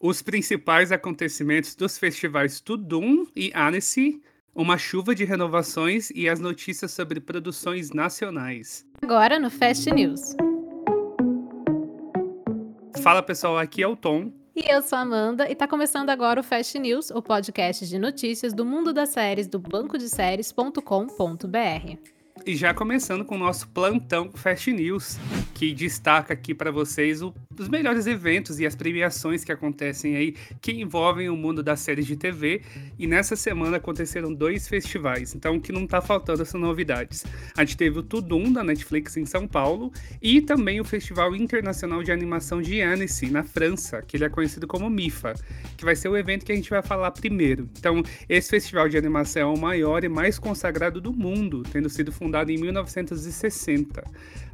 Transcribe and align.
os 0.00 0.22
principais 0.22 0.92
acontecimentos 0.92 1.74
dos 1.74 1.98
festivais 1.98 2.60
Tudum 2.60 3.26
e 3.34 3.50
Annecy, 3.54 4.22
uma 4.54 4.78
chuva 4.78 5.14
de 5.14 5.24
renovações 5.24 6.10
e 6.10 6.28
as 6.28 6.40
notícias 6.40 6.92
sobre 6.92 7.20
produções 7.20 7.90
nacionais. 7.90 8.84
Agora 9.02 9.38
no 9.38 9.50
Fast 9.50 9.90
News. 9.90 10.34
Fala 13.02 13.22
pessoal, 13.22 13.58
aqui 13.58 13.82
é 13.82 13.86
o 13.86 13.96
Tom. 13.96 14.32
E 14.54 14.72
eu 14.72 14.82
sou 14.82 14.98
a 14.98 15.02
Amanda 15.02 15.50
e 15.50 15.54
tá 15.54 15.68
começando 15.68 16.10
agora 16.10 16.40
o 16.40 16.42
Fast 16.42 16.76
News, 16.78 17.10
o 17.10 17.22
podcast 17.22 17.86
de 17.86 17.98
notícias 17.98 18.52
do 18.52 18.64
mundo 18.64 18.92
das 18.92 19.10
séries 19.10 19.46
do 19.46 19.60
bancodeséries.com.br. 19.60 22.17
E 22.46 22.56
já 22.56 22.72
começando 22.72 23.24
com 23.24 23.34
o 23.34 23.38
nosso 23.38 23.68
plantão 23.68 24.30
Fast 24.32 24.72
News, 24.72 25.18
que 25.54 25.74
destaca 25.74 26.32
aqui 26.32 26.54
para 26.54 26.70
vocês 26.70 27.20
o, 27.20 27.34
os 27.58 27.68
melhores 27.68 28.06
eventos 28.06 28.58
e 28.58 28.66
as 28.66 28.74
premiações 28.74 29.44
que 29.44 29.52
acontecem 29.52 30.16
aí, 30.16 30.34
que 30.60 30.72
envolvem 30.72 31.28
o 31.28 31.36
mundo 31.36 31.62
das 31.62 31.80
séries 31.80 32.06
de 32.06 32.16
TV. 32.16 32.62
E 32.98 33.06
nessa 33.06 33.36
semana 33.36 33.76
aconteceram 33.76 34.32
dois 34.32 34.66
festivais, 34.66 35.34
então 35.34 35.56
o 35.56 35.60
que 35.60 35.72
não 35.72 35.86
tá 35.86 36.00
faltando 36.00 36.44
são 36.46 36.58
novidades. 36.58 37.24
A 37.56 37.64
gente 37.64 37.76
teve 37.76 37.98
o 37.98 38.02
Tudum 38.02 38.50
da 38.50 38.64
Netflix 38.64 39.16
em 39.16 39.26
São 39.26 39.46
Paulo 39.46 39.92
e 40.22 40.40
também 40.40 40.80
o 40.80 40.84
Festival 40.84 41.36
Internacional 41.36 42.02
de 42.02 42.12
Animação 42.12 42.62
de 42.62 42.80
Annecy, 42.80 43.30
na 43.30 43.42
França, 43.42 44.00
que 44.00 44.16
ele 44.16 44.24
é 44.24 44.28
conhecido 44.30 44.66
como 44.66 44.88
MIFA, 44.88 45.34
que 45.76 45.84
vai 45.84 45.96
ser 45.96 46.08
o 46.08 46.16
evento 46.16 46.46
que 46.46 46.52
a 46.52 46.56
gente 46.56 46.70
vai 46.70 46.82
falar 46.82 47.10
primeiro. 47.10 47.68
Então, 47.78 48.02
esse 48.26 48.48
festival 48.48 48.88
de 48.88 48.96
animação 48.96 49.42
é 49.42 49.44
o 49.44 49.58
maior 49.58 50.02
e 50.02 50.08
mais 50.08 50.38
consagrado 50.38 51.00
do 51.00 51.12
mundo, 51.12 51.62
tendo 51.70 51.90
sido 51.90 52.10
fundado 52.10 52.27
fundado 52.28 52.52
em 52.52 52.58
1960. 52.58 54.04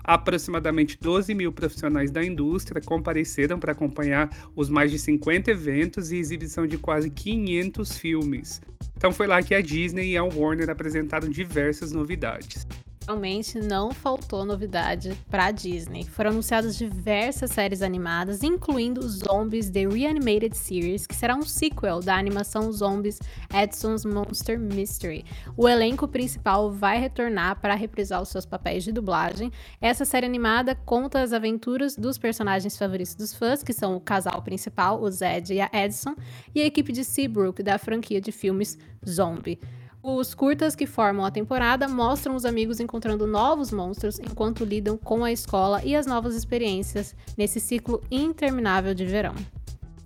Aproximadamente 0.04 0.96
12 1.00 1.34
mil 1.34 1.52
profissionais 1.52 2.10
da 2.10 2.24
indústria 2.24 2.80
compareceram 2.80 3.58
para 3.58 3.72
acompanhar 3.72 4.30
os 4.54 4.68
mais 4.68 4.90
de 4.90 4.98
50 4.98 5.50
eventos 5.50 6.12
e 6.12 6.16
exibição 6.16 6.66
de 6.66 6.78
quase 6.78 7.10
500 7.10 7.98
filmes. 7.98 8.62
Então 8.96 9.10
foi 9.12 9.26
lá 9.26 9.42
que 9.42 9.54
a 9.54 9.60
Disney 9.60 10.12
e 10.12 10.16
a 10.16 10.22
Warner 10.22 10.70
apresentaram 10.70 11.28
diversas 11.28 11.90
novidades. 11.90 12.64
Realmente 13.06 13.60
não 13.60 13.90
faltou 13.90 14.46
novidade 14.46 15.14
para 15.28 15.50
Disney. 15.50 16.04
Foram 16.04 16.30
anunciadas 16.30 16.74
diversas 16.74 17.50
séries 17.50 17.82
animadas, 17.82 18.42
incluindo 18.42 19.06
Zombies 19.06 19.68
The 19.68 19.86
Reanimated 19.86 20.56
Series, 20.56 21.06
que 21.06 21.14
será 21.14 21.36
um 21.36 21.42
sequel 21.42 22.00
da 22.00 22.16
animação 22.16 22.72
Zombies 22.72 23.20
Edson's 23.52 24.06
Monster 24.06 24.58
Mystery. 24.58 25.26
O 25.54 25.68
elenco 25.68 26.08
principal 26.08 26.72
vai 26.72 26.98
retornar 26.98 27.60
para 27.60 27.74
reprisar 27.74 28.22
os 28.22 28.30
seus 28.30 28.46
papéis 28.46 28.82
de 28.82 28.90
dublagem. 28.90 29.52
Essa 29.82 30.06
série 30.06 30.24
animada 30.24 30.74
conta 30.74 31.20
as 31.20 31.34
aventuras 31.34 31.96
dos 31.96 32.16
personagens 32.16 32.74
favoritos 32.74 33.14
dos 33.14 33.34
fãs, 33.34 33.62
que 33.62 33.74
são 33.74 33.96
o 33.96 34.00
casal 34.00 34.40
principal, 34.40 35.02
o 35.02 35.10
Zed 35.10 35.52
e 35.52 35.60
a 35.60 35.68
Edson, 35.74 36.16
e 36.54 36.62
a 36.62 36.64
equipe 36.64 36.90
de 36.90 37.04
Seabrook 37.04 37.62
da 37.62 37.76
franquia 37.76 38.18
de 38.18 38.32
filmes 38.32 38.78
Zombie. 39.06 39.60
Os 40.06 40.34
curtas 40.34 40.76
que 40.76 40.86
formam 40.86 41.24
a 41.24 41.30
temporada 41.30 41.88
mostram 41.88 42.36
os 42.36 42.44
amigos 42.44 42.78
encontrando 42.78 43.26
novos 43.26 43.72
monstros 43.72 44.18
enquanto 44.18 44.62
lidam 44.62 44.98
com 44.98 45.24
a 45.24 45.32
escola 45.32 45.82
e 45.82 45.96
as 45.96 46.04
novas 46.04 46.34
experiências 46.34 47.16
nesse 47.38 47.58
ciclo 47.58 48.02
interminável 48.10 48.92
de 48.92 49.06
verão. 49.06 49.34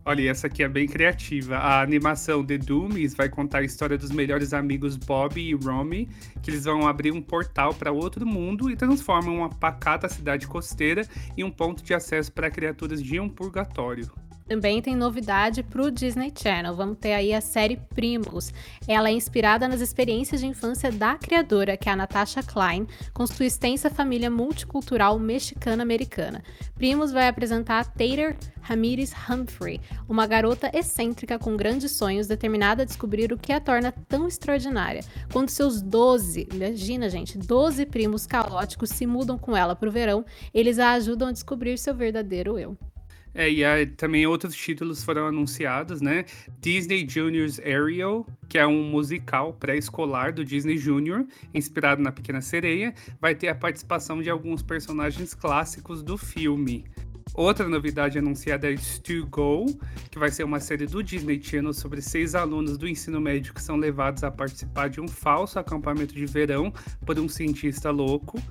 Olha, 0.04 0.30
essa 0.30 0.46
aqui 0.46 0.62
é 0.62 0.68
bem 0.68 0.86
criativa. 0.86 1.56
A 1.56 1.82
animação 1.82 2.46
The 2.46 2.58
Doomies 2.58 3.12
vai 3.12 3.28
contar 3.28 3.58
a 3.58 3.64
história 3.64 3.98
dos 3.98 4.12
melhores 4.12 4.52
amigos 4.52 4.96
Bob 4.96 5.36
e 5.36 5.52
Romy, 5.52 6.08
que 6.44 6.48
eles 6.48 6.62
vão 6.62 6.86
abrir 6.86 7.10
um 7.10 7.20
portal 7.20 7.74
para 7.74 7.90
outro 7.90 8.24
mundo 8.24 8.70
e 8.70 8.76
transformam 8.76 9.38
uma 9.38 9.48
pacata 9.48 10.08
cidade 10.08 10.46
costeira 10.46 11.04
em 11.36 11.42
um 11.42 11.50
ponto 11.50 11.82
de 11.82 11.92
acesso 11.92 12.30
para 12.30 12.52
criaturas 12.52 13.02
de 13.02 13.18
um 13.18 13.28
purgatório 13.28 14.08
também 14.48 14.80
tem 14.80 14.96
novidade 14.96 15.62
para 15.62 15.82
o 15.82 15.90
Disney 15.90 16.32
Channel. 16.34 16.74
Vamos 16.74 16.96
ter 16.98 17.12
aí 17.12 17.34
a 17.34 17.40
série 17.40 17.76
Primos. 17.76 18.50
Ela 18.88 19.10
é 19.10 19.12
inspirada 19.12 19.68
nas 19.68 19.82
experiências 19.82 20.40
de 20.40 20.46
infância 20.46 20.90
da 20.90 21.16
criadora, 21.16 21.76
que 21.76 21.88
é 21.88 21.92
a 21.92 21.96
Natasha 21.96 22.42
Klein, 22.42 22.86
com 23.12 23.26
sua 23.26 23.44
extensa 23.44 23.90
família 23.90 24.30
multicultural 24.30 25.18
mexicana-americana. 25.18 26.42
Primos 26.74 27.12
vai 27.12 27.28
apresentar 27.28 27.84
Tater 27.84 28.38
Ramirez 28.62 29.12
Humphrey, 29.28 29.80
uma 30.08 30.26
garota 30.26 30.70
excêntrica 30.74 31.38
com 31.38 31.56
grandes 31.56 31.92
sonhos, 31.92 32.26
determinada 32.26 32.82
a 32.82 32.86
descobrir 32.86 33.32
o 33.32 33.38
que 33.38 33.52
a 33.52 33.60
torna 33.60 33.92
tão 33.92 34.26
extraordinária. 34.26 35.04
Quando 35.30 35.50
seus 35.50 35.82
12, 35.82 36.48
imagina 36.54 37.10
gente, 37.10 37.36
12 37.36 37.84
primos 37.84 38.26
caóticos 38.26 38.90
se 38.90 39.06
mudam 39.06 39.36
com 39.36 39.54
ela 39.54 39.76
para 39.76 39.88
o 39.88 39.92
verão, 39.92 40.24
eles 40.54 40.78
a 40.78 40.92
ajudam 40.92 41.28
a 41.28 41.32
descobrir 41.32 41.78
seu 41.78 41.94
verdadeiro 41.94 42.58
eu. 42.58 42.76
É, 43.38 43.48
e 43.48 43.64
aí, 43.64 43.86
também 43.86 44.26
outros 44.26 44.56
títulos 44.56 45.04
foram 45.04 45.28
anunciados, 45.28 46.00
né? 46.00 46.24
Disney 46.60 47.08
Junior's 47.08 47.60
Ariel, 47.60 48.26
que 48.48 48.58
é 48.58 48.66
um 48.66 48.82
musical 48.90 49.52
pré-escolar 49.52 50.32
do 50.32 50.44
Disney 50.44 50.76
Junior, 50.76 51.24
inspirado 51.54 52.02
na 52.02 52.10
Pequena 52.10 52.40
Sereia, 52.40 52.92
vai 53.20 53.36
ter 53.36 53.46
a 53.46 53.54
participação 53.54 54.20
de 54.20 54.28
alguns 54.28 54.60
personagens 54.60 55.34
clássicos 55.34 56.02
do 56.02 56.18
filme. 56.18 56.84
Outra 57.32 57.68
novidade 57.68 58.18
anunciada 58.18 58.68
é 58.68 58.74
To 58.74 59.24
Go, 59.30 59.66
que 60.10 60.18
vai 60.18 60.32
ser 60.32 60.42
uma 60.42 60.58
série 60.58 60.86
do 60.86 61.00
Disney 61.00 61.40
Channel 61.40 61.72
sobre 61.72 62.02
seis 62.02 62.34
alunos 62.34 62.76
do 62.76 62.88
ensino 62.88 63.20
médio 63.20 63.54
que 63.54 63.62
são 63.62 63.76
levados 63.76 64.24
a 64.24 64.32
participar 64.32 64.88
de 64.88 65.00
um 65.00 65.06
falso 65.06 65.60
acampamento 65.60 66.12
de 66.12 66.26
verão 66.26 66.72
por 67.06 67.16
um 67.20 67.28
cientista 67.28 67.92
louco. 67.92 68.42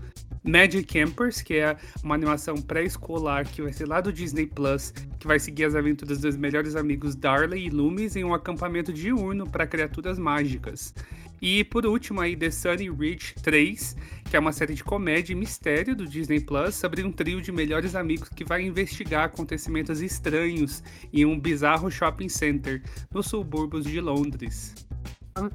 Magic 0.48 0.86
Campers, 0.86 1.42
que 1.42 1.56
é 1.56 1.76
uma 2.02 2.16
animação 2.16 2.56
pré-escolar 2.56 3.46
que 3.46 3.62
vai 3.62 3.74
ser 3.74 3.86
lá 3.86 4.00
do 4.00 4.14
Disney 4.14 4.48
Plus, 4.48 4.94
que 5.20 5.28
vai 5.28 5.40
seguir 5.40 5.66
as 5.66 5.76
aventuras 5.76 6.20
dos 6.20 6.38
melhores 6.38 6.76
amigos 6.78 7.16
Darley 7.16 7.66
e 7.66 7.70
Loomis 7.70 8.16
em 8.16 8.24
um 8.24 8.34
acampamento 8.34 8.94
diurno 8.94 9.46
para 9.46 9.68
criaturas 9.68 10.18
mágicas. 10.18 10.94
E 11.42 11.66
por 11.66 11.86
último 11.86 12.22
aí 12.22 12.36
The 12.36 12.50
Sunny 12.50 12.90
Ridge 12.90 13.36
3, 13.44 13.96
que 14.30 14.38
é 14.38 14.40
uma 14.40 14.54
série 14.54 14.74
de 14.74 14.84
comédia 14.84 15.34
e 15.34 15.36
mistério 15.36 15.96
do 15.96 16.08
Disney 16.08 16.40
Plus 16.40 16.76
sobre 16.76 17.04
um 17.04 17.12
trio 17.12 17.42
de 17.42 17.52
melhores 17.52 17.94
amigos 17.94 18.30
que 18.30 18.46
vai 18.46 18.64
investigar 18.64 19.26
acontecimentos 19.26 20.02
estranhos 20.02 20.82
em 21.12 21.26
um 21.26 21.38
bizarro 21.38 21.92
shopping 21.92 22.30
center 22.30 22.82
nos 23.14 23.28
subúrbios 23.28 23.84
de 23.84 24.00
Londres 24.00 24.87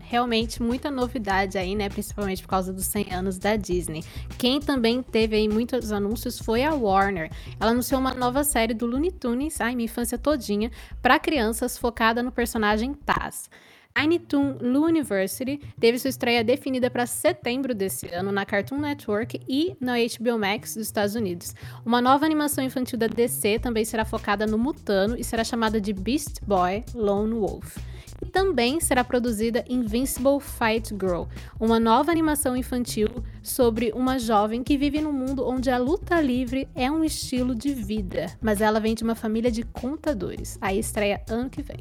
realmente 0.01 0.63
muita 0.63 0.91
novidade 0.91 1.59
aí, 1.59 1.75
né? 1.75 1.89
Principalmente 1.89 2.43
por 2.43 2.49
causa 2.49 2.73
dos 2.73 2.87
100 2.87 3.13
anos 3.13 3.39
da 3.39 3.57
Disney. 3.57 4.05
Quem 4.39 4.61
também 4.61 5.03
teve 5.03 5.37
aí 5.37 5.49
muitos 5.49 5.93
anúncios 5.93 6.39
foi 6.39 6.65
a 6.65 6.75
Warner. 6.75 7.31
Ela 7.61 7.71
anunciou 7.71 8.01
uma 8.01 8.15
nova 8.15 8.45
série 8.45 8.75
do 8.75 8.87
Looney 8.87 9.13
Tunes, 9.13 9.61
ai, 9.61 9.75
minha 9.75 9.87
infância 9.87 10.19
todinha, 10.19 10.71
para 11.01 11.19
crianças 11.19 11.79
focada 11.79 12.23
no 12.23 12.33
personagem 12.33 12.95
Taz. 12.95 13.49
Tiny 13.95 14.19
Toon 14.19 14.57
University 14.63 15.61
teve 15.79 15.99
sua 15.99 16.09
estreia 16.09 16.43
definida 16.43 16.91
para 16.91 17.07
setembro 17.07 17.75
desse 17.75 18.07
ano 18.09 18.33
na 18.33 18.45
Cartoon 18.47 18.79
Network 18.79 19.41
e 19.47 19.77
na 19.81 19.95
HBO 19.97 20.39
Max 20.39 20.75
dos 20.75 20.87
Estados 20.87 21.15
Unidos. 21.15 21.55
Uma 21.85 22.01
nova 22.01 22.25
animação 22.25 22.65
infantil 22.65 22.99
da 22.99 23.07
DC 23.07 23.59
também 23.59 23.85
será 23.85 24.05
focada 24.05 24.47
no 24.47 24.57
Mutano 24.57 25.17
e 25.19 25.23
será 25.23 25.45
chamada 25.45 25.81
de 25.81 25.93
Beast 25.93 26.41
Boy 26.43 26.85
Lone 26.95 27.35
Wolf. 27.35 27.77
E 28.23 28.27
também 28.27 28.79
será 28.79 29.03
produzida 29.03 29.65
Invincible 29.69 30.39
Fight 30.41 30.91
Girl, 30.91 31.25
uma 31.59 31.81
nova 31.81 32.13
animação 32.13 32.57
infantil 32.57 33.09
sobre 33.43 33.91
uma 33.97 34.17
jovem 34.17 34.63
que 34.63 34.79
vive 34.79 35.01
num 35.01 35.13
mundo 35.13 35.45
onde 35.45 35.69
a 35.71 35.77
luta 35.77 36.21
livre 36.21 36.69
é 36.73 36.89
um 36.89 37.03
estilo 37.03 37.53
de 37.53 37.75
vida, 37.75 38.27
mas 38.41 38.61
ela 38.61 38.79
vem 38.79 38.95
de 38.95 39.03
uma 39.03 39.17
família 39.17 39.51
de 39.51 39.65
contadores. 39.65 40.57
A 40.61 40.73
estreia 40.73 41.21
ano 41.29 41.51
que 41.51 41.63
vem. 41.63 41.81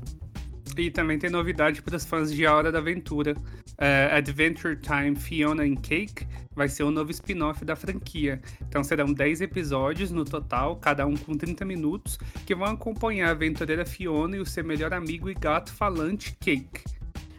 E 0.78 0.90
também 0.90 1.20
tem 1.20 1.30
novidade 1.30 1.82
para 1.82 1.96
os 1.96 2.06
fãs 2.06 2.34
de 2.34 2.46
A 2.46 2.56
Hora 2.56 2.72
da 2.72 2.80
Aventura. 2.80 3.36
Uh, 3.72 4.16
Adventure 4.16 4.76
Time 4.76 5.16
Fiona 5.16 5.64
and 5.64 5.76
Cake 5.76 6.26
vai 6.56 6.68
ser 6.68 6.84
um 6.84 6.92
novo 6.92 7.12
spin-off 7.12 7.64
da 7.66 7.76
franquia. 7.76 8.42
Então 8.68 8.84
serão 8.84 9.12
10 9.12 9.42
episódios 9.42 10.12
no 10.12 10.26
total, 10.26 10.76
cada 10.76 11.06
um 11.06 11.16
com 11.16 11.36
30 11.36 11.66
minutos, 11.66 12.18
que 12.46 12.56
vão 12.56 12.68
acompanhar 12.68 13.30
a 13.30 13.32
aventureira 13.32 13.86
Fiona 13.86 14.38
e 14.38 14.40
o 14.40 14.46
seu 14.46 14.64
melhor 14.64 14.94
amigo 14.94 15.30
e 15.30 15.34
gato 15.34 15.73
falante 15.73 16.35
Cake. 16.40 16.84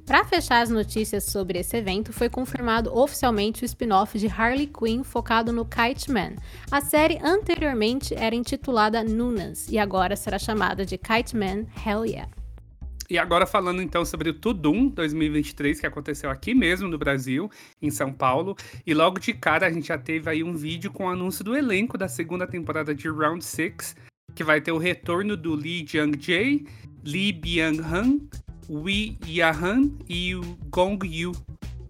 Para 0.05 0.25
fechar 0.25 0.61
as 0.61 0.69
notícias 0.69 1.25
sobre 1.25 1.61
esse 1.61 1.77
evento, 1.77 2.13
foi 2.13 2.29
confirmado 2.29 2.95
oficialmente 2.95 3.63
o 3.63 3.67
spin-off 3.67 4.19
de 4.19 4.27
Harley 4.27 4.67
Quinn 4.67 5.05
focado 5.05 5.53
no 5.53 5.65
Kite 5.65 6.11
Man. 6.11 6.33
A 6.71 6.81
série 6.81 7.19
anteriormente 7.23 8.15
era 8.15 8.35
intitulada 8.35 9.05
Nunas 9.05 9.69
e 9.71 9.79
agora 9.79 10.17
será 10.17 10.39
chamada 10.39 10.85
de 10.85 10.99
Kite 10.99 11.37
Man 11.37 11.65
Hell 11.87 12.05
Yeah. 12.05 12.42
E 13.13 13.19
agora 13.19 13.45
falando 13.47 13.83
então 13.83 14.07
sobre 14.07 14.31
o 14.31 14.33
Tudum 14.33 14.89
2023, 14.89 15.81
que 15.81 15.87
aconteceu 15.87 16.31
aqui 16.31 16.55
mesmo 16.55 16.89
no 16.89 16.97
Brasil, 16.97 17.51
em 17.83 17.91
São 17.91 18.11
Paulo. 18.11 18.57
E 18.87 18.95
logo 18.95 19.21
de 19.21 19.35
cara 19.35 19.67
a 19.67 19.71
gente 19.71 19.89
já 19.89 19.99
teve 19.99 20.31
aí 20.31 20.43
um 20.43 20.57
vídeo 20.57 20.91
com 20.91 21.05
o 21.05 21.09
anúncio 21.11 21.45
do 21.45 21.55
elenco 21.55 21.99
da 21.99 22.09
segunda 22.09 22.47
temporada 22.47 22.95
de 22.95 23.11
Round 23.11 23.45
6, 23.45 23.97
que 24.35 24.43
vai 24.43 24.63
ter 24.63 24.73
o 24.73 24.79
retorno 24.79 25.37
do 25.37 25.55
Lee 25.55 25.85
Jung-jae, 25.87 26.67
Lee 27.05 27.35
Byung-han, 27.35 28.19
Wee 28.71 29.19
Yahan 29.27 29.91
e 30.09 30.35
o 30.35 30.41
Gong 30.71 31.07
Yu. 31.07 31.33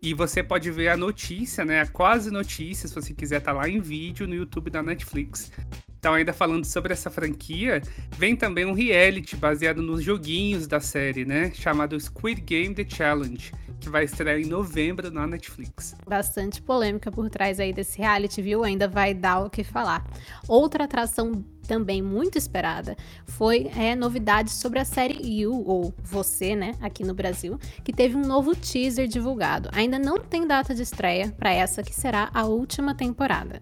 E 0.02 0.14
você 0.14 0.42
pode 0.42 0.72
ver 0.72 0.88
a 0.88 0.96
notícia, 0.96 1.64
né? 1.64 1.82
A 1.82 1.86
quase 1.86 2.32
notícia, 2.32 2.88
se 2.88 2.94
você 2.96 3.14
quiser, 3.14 3.38
tá 3.38 3.52
lá 3.52 3.68
em 3.68 3.78
vídeo 3.78 4.26
no 4.26 4.34
YouTube 4.34 4.70
da 4.70 4.82
Netflix. 4.82 5.52
Então, 6.02 6.14
ainda 6.14 6.32
falando 6.32 6.64
sobre 6.64 6.92
essa 6.92 7.08
franquia, 7.12 7.80
vem 8.18 8.34
também 8.34 8.66
um 8.66 8.72
reality 8.72 9.36
baseado 9.36 9.80
nos 9.80 10.02
joguinhos 10.02 10.66
da 10.66 10.80
série, 10.80 11.24
né? 11.24 11.52
Chamado 11.54 11.96
Squid 12.00 12.40
Game 12.40 12.74
The 12.74 12.84
Challenge, 12.88 13.52
que 13.80 13.88
vai 13.88 14.02
estrear 14.02 14.40
em 14.40 14.46
novembro 14.46 15.12
na 15.12 15.28
Netflix. 15.28 15.94
Bastante 16.04 16.60
polêmica 16.60 17.08
por 17.12 17.30
trás 17.30 17.60
aí 17.60 17.72
desse 17.72 17.98
reality, 17.98 18.42
viu? 18.42 18.64
Ainda 18.64 18.88
vai 18.88 19.14
dar 19.14 19.44
o 19.44 19.48
que 19.48 19.62
falar. 19.62 20.04
Outra 20.48 20.86
atração 20.86 21.44
também 21.68 22.02
muito 22.02 22.36
esperada 22.36 22.96
foi 23.24 23.70
é, 23.76 23.94
novidades 23.94 24.54
sobre 24.54 24.80
a 24.80 24.84
série 24.84 25.24
You, 25.24 25.52
ou 25.64 25.94
Você, 26.02 26.56
né, 26.56 26.74
aqui 26.80 27.04
no 27.04 27.14
Brasil, 27.14 27.60
que 27.84 27.92
teve 27.92 28.16
um 28.16 28.26
novo 28.26 28.56
teaser 28.56 29.06
divulgado. 29.06 29.68
Ainda 29.72 30.00
não 30.00 30.18
tem 30.18 30.48
data 30.48 30.74
de 30.74 30.82
estreia 30.82 31.32
para 31.38 31.52
essa 31.52 31.80
que 31.80 31.94
será 31.94 32.28
a 32.34 32.44
última 32.44 32.92
temporada. 32.92 33.60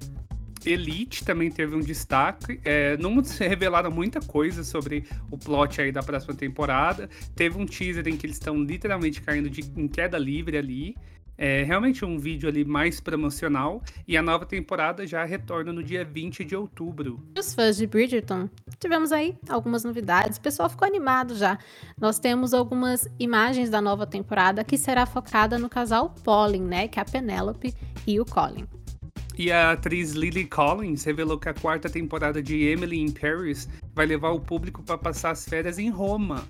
Elite 0.64 1.24
também 1.24 1.50
teve 1.50 1.74
um 1.74 1.80
destaque. 1.80 2.60
É, 2.64 2.96
não 2.96 3.22
se 3.24 3.46
revelaram 3.46 3.90
muita 3.90 4.20
coisa 4.20 4.64
sobre 4.64 5.04
o 5.30 5.38
plot 5.38 5.80
aí 5.80 5.92
da 5.92 6.02
próxima 6.02 6.34
temporada. 6.34 7.08
Teve 7.34 7.58
um 7.58 7.66
teaser 7.66 8.06
em 8.08 8.16
que 8.16 8.26
eles 8.26 8.36
estão 8.36 8.62
literalmente 8.62 9.20
caindo 9.22 9.48
de, 9.48 9.62
em 9.76 9.88
queda 9.88 10.18
livre 10.18 10.56
ali. 10.56 10.94
É 11.42 11.62
realmente 11.62 12.04
um 12.04 12.18
vídeo 12.18 12.50
ali 12.50 12.66
mais 12.66 13.00
promocional. 13.00 13.82
E 14.06 14.14
a 14.14 14.22
nova 14.22 14.44
temporada 14.44 15.06
já 15.06 15.24
retorna 15.24 15.72
no 15.72 15.82
dia 15.82 16.04
20 16.04 16.44
de 16.44 16.54
outubro. 16.54 17.18
Os 17.38 17.54
fãs 17.54 17.78
de 17.78 17.86
Bridgerton, 17.86 18.46
tivemos 18.78 19.10
aí 19.10 19.34
algumas 19.48 19.82
novidades. 19.82 20.36
O 20.36 20.40
pessoal 20.42 20.68
ficou 20.68 20.86
animado 20.86 21.34
já. 21.34 21.58
Nós 21.98 22.18
temos 22.18 22.52
algumas 22.52 23.08
imagens 23.18 23.70
da 23.70 23.80
nova 23.80 24.06
temporada 24.06 24.62
que 24.62 24.76
será 24.76 25.06
focada 25.06 25.58
no 25.58 25.70
casal 25.70 26.14
Pauline, 26.22 26.66
né? 26.66 26.88
Que 26.88 26.98
é 26.98 27.02
a 27.02 27.06
Penelope 27.06 27.74
e 28.06 28.20
o 28.20 28.26
Colin. 28.26 28.66
E 29.40 29.50
a 29.50 29.72
atriz 29.72 30.10
Lily 30.12 30.44
Collins 30.44 31.02
revelou 31.02 31.38
que 31.38 31.48
a 31.48 31.54
quarta 31.54 31.88
temporada 31.88 32.42
de 32.42 32.62
Emily 32.68 33.00
in 33.00 33.10
Paris 33.10 33.66
vai 33.94 34.04
levar 34.04 34.32
o 34.32 34.38
público 34.38 34.82
para 34.82 34.98
passar 34.98 35.30
as 35.30 35.48
férias 35.48 35.78
em 35.78 35.88
Roma. 35.88 36.44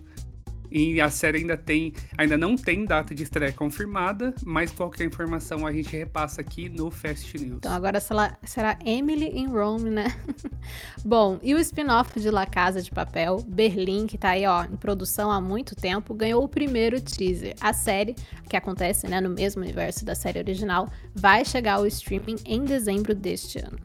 E 0.71 1.01
a 1.01 1.11
série 1.11 1.39
ainda 1.39 1.57
tem, 1.57 1.93
ainda 2.17 2.39
não 2.39 2.57
tem 2.57 2.85
data 2.85 3.15
de 3.15 3.23
estreia 3.23 3.53
confirmada, 3.53 4.35
mas 4.45 4.71
qualquer 4.71 5.05
informação 5.05 5.67
a 5.67 5.73
gente 5.73 5.97
repassa 5.97 6.41
aqui 6.41 6.69
no 6.69 6.91
Fast 6.91 7.37
News. 7.39 7.57
Então 7.59 7.73
agora 7.73 8.01
será, 8.01 8.39
será 8.45 8.79
Emily 8.85 9.39
in 9.39 9.49
Rome, 9.49 9.91
né? 9.91 10.07
Bom, 11.05 11.39
e 11.43 11.55
o 11.55 11.59
spin-off 11.59 12.21
de 12.21 12.31
La 12.31 12.47
Casa 12.47 12.81
de 12.83 12.91
Papel, 12.91 13.43
Berlim, 13.47 14.07
que 14.07 14.19
tá 14.19 14.31
aí, 14.31 14.47
ó, 14.47 14.65
em 14.65 14.77
produção 14.77 15.31
há 15.31 15.41
muito 15.41 15.75
tempo, 15.75 16.15
ganhou 16.15 16.45
o 16.45 16.49
primeiro 16.49 17.01
teaser. 17.01 17.55
A 17.61 17.73
série, 17.73 18.15
que 18.49 18.57
acontece, 18.57 19.09
né, 19.09 19.21
no 19.21 19.31
mesmo 19.31 19.63
universo 19.63 20.05
da 20.05 20.15
série 20.15 20.39
original, 20.39 20.89
vai 21.15 21.45
chegar 21.45 21.75
ao 21.75 21.87
streaming 21.87 22.37
em 22.45 22.65
dezembro 22.65 23.15
deste 23.15 23.59
ano. 23.59 23.79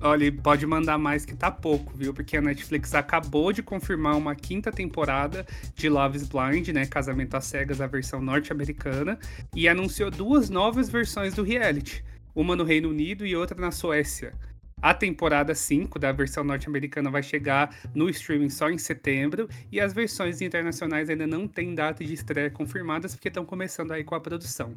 Olha, 0.00 0.30
pode 0.30 0.66
mandar 0.66 0.98
mais 0.98 1.24
que 1.24 1.34
tá 1.34 1.50
pouco, 1.50 1.92
viu? 1.96 2.12
Porque 2.12 2.36
a 2.36 2.42
Netflix 2.42 2.94
acabou 2.94 3.52
de 3.52 3.62
confirmar 3.62 4.16
uma 4.16 4.34
quinta 4.34 4.70
temporada 4.70 5.46
de 5.74 5.88
Love 5.88 6.18
is 6.18 6.28
Blind, 6.28 6.68
né? 6.68 6.86
Casamento 6.86 7.34
às 7.34 7.46
Cegas, 7.46 7.80
a 7.80 7.86
versão 7.86 8.20
norte-americana, 8.20 9.18
e 9.54 9.66
anunciou 9.66 10.10
duas 10.10 10.50
novas 10.50 10.90
versões 10.90 11.34
do 11.34 11.42
reality, 11.42 12.04
uma 12.34 12.54
no 12.54 12.62
Reino 12.62 12.90
Unido 12.90 13.26
e 13.26 13.34
outra 13.34 13.58
na 13.58 13.70
Suécia. 13.70 14.34
A 14.82 14.92
temporada 14.92 15.54
5 15.54 15.98
da 15.98 16.12
versão 16.12 16.44
norte-americana 16.44 17.10
vai 17.10 17.22
chegar 17.22 17.74
no 17.94 18.10
streaming 18.10 18.50
só 18.50 18.68
em 18.68 18.76
setembro 18.76 19.48
e 19.72 19.80
as 19.80 19.94
versões 19.94 20.42
internacionais 20.42 21.08
ainda 21.08 21.26
não 21.26 21.48
têm 21.48 21.74
data 21.74 22.04
de 22.04 22.12
estreia 22.12 22.50
confirmadas 22.50 23.14
porque 23.14 23.28
estão 23.28 23.44
começando 23.44 23.92
aí 23.92 24.04
com 24.04 24.14
a 24.14 24.20
produção. 24.20 24.76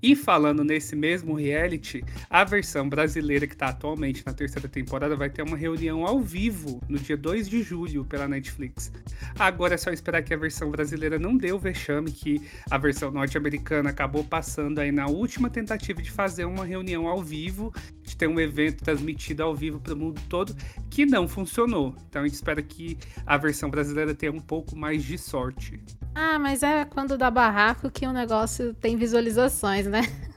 E 0.00 0.14
falando 0.14 0.62
nesse 0.62 0.94
mesmo 0.94 1.34
reality, 1.34 2.04
a 2.30 2.44
versão 2.44 2.88
brasileira 2.88 3.44
que 3.46 3.54
está 3.54 3.70
atualmente 3.70 4.22
na 4.24 4.32
terceira 4.32 4.68
temporada 4.68 5.16
vai 5.16 5.28
ter 5.28 5.42
uma 5.42 5.56
reunião 5.56 6.06
ao 6.06 6.20
vivo 6.20 6.80
no 6.88 6.98
dia 6.98 7.16
2 7.16 7.48
de 7.48 7.60
julho 7.60 8.04
pela 8.04 8.28
Netflix. 8.28 8.92
Agora 9.36 9.74
é 9.74 9.78
só 9.78 9.90
esperar 9.90 10.22
que 10.22 10.32
a 10.32 10.36
versão 10.36 10.70
brasileira 10.70 11.18
não 11.18 11.36
dê 11.36 11.52
o 11.52 11.58
vexame 11.58 12.12
que 12.12 12.40
a 12.70 12.78
versão 12.78 13.10
norte-americana 13.10 13.90
acabou 13.90 14.22
passando 14.22 14.78
aí 14.78 14.92
na 14.92 15.06
última 15.06 15.50
tentativa 15.50 16.00
de 16.00 16.10
fazer 16.10 16.44
uma 16.44 16.64
reunião 16.64 17.08
ao 17.08 17.22
vivo, 17.22 17.74
de 18.04 18.16
ter 18.16 18.28
um 18.28 18.38
evento 18.38 18.84
transmitido 18.84 19.42
ao 19.42 19.54
vivo 19.54 19.80
para 19.80 19.94
o 19.94 19.96
mundo 19.96 20.20
todo, 20.28 20.54
que 20.90 21.06
não 21.06 21.26
funcionou. 21.26 21.94
Então 22.08 22.22
a 22.22 22.24
gente 22.26 22.34
espera 22.34 22.62
que 22.62 22.98
a 23.26 23.36
versão 23.36 23.70
brasileira 23.70 24.14
tenha 24.14 24.32
um 24.32 24.40
pouco 24.40 24.76
mais 24.76 25.02
de 25.02 25.18
sorte. 25.18 25.80
Ah, 26.14 26.38
mas 26.38 26.62
é 26.62 26.84
quando 26.84 27.18
dá 27.18 27.30
barraco 27.30 27.90
que 27.90 28.06
o 28.06 28.12
negócio 28.12 28.74
tem 28.74 28.96
visualizações, 28.96 29.86
né? 29.86 30.02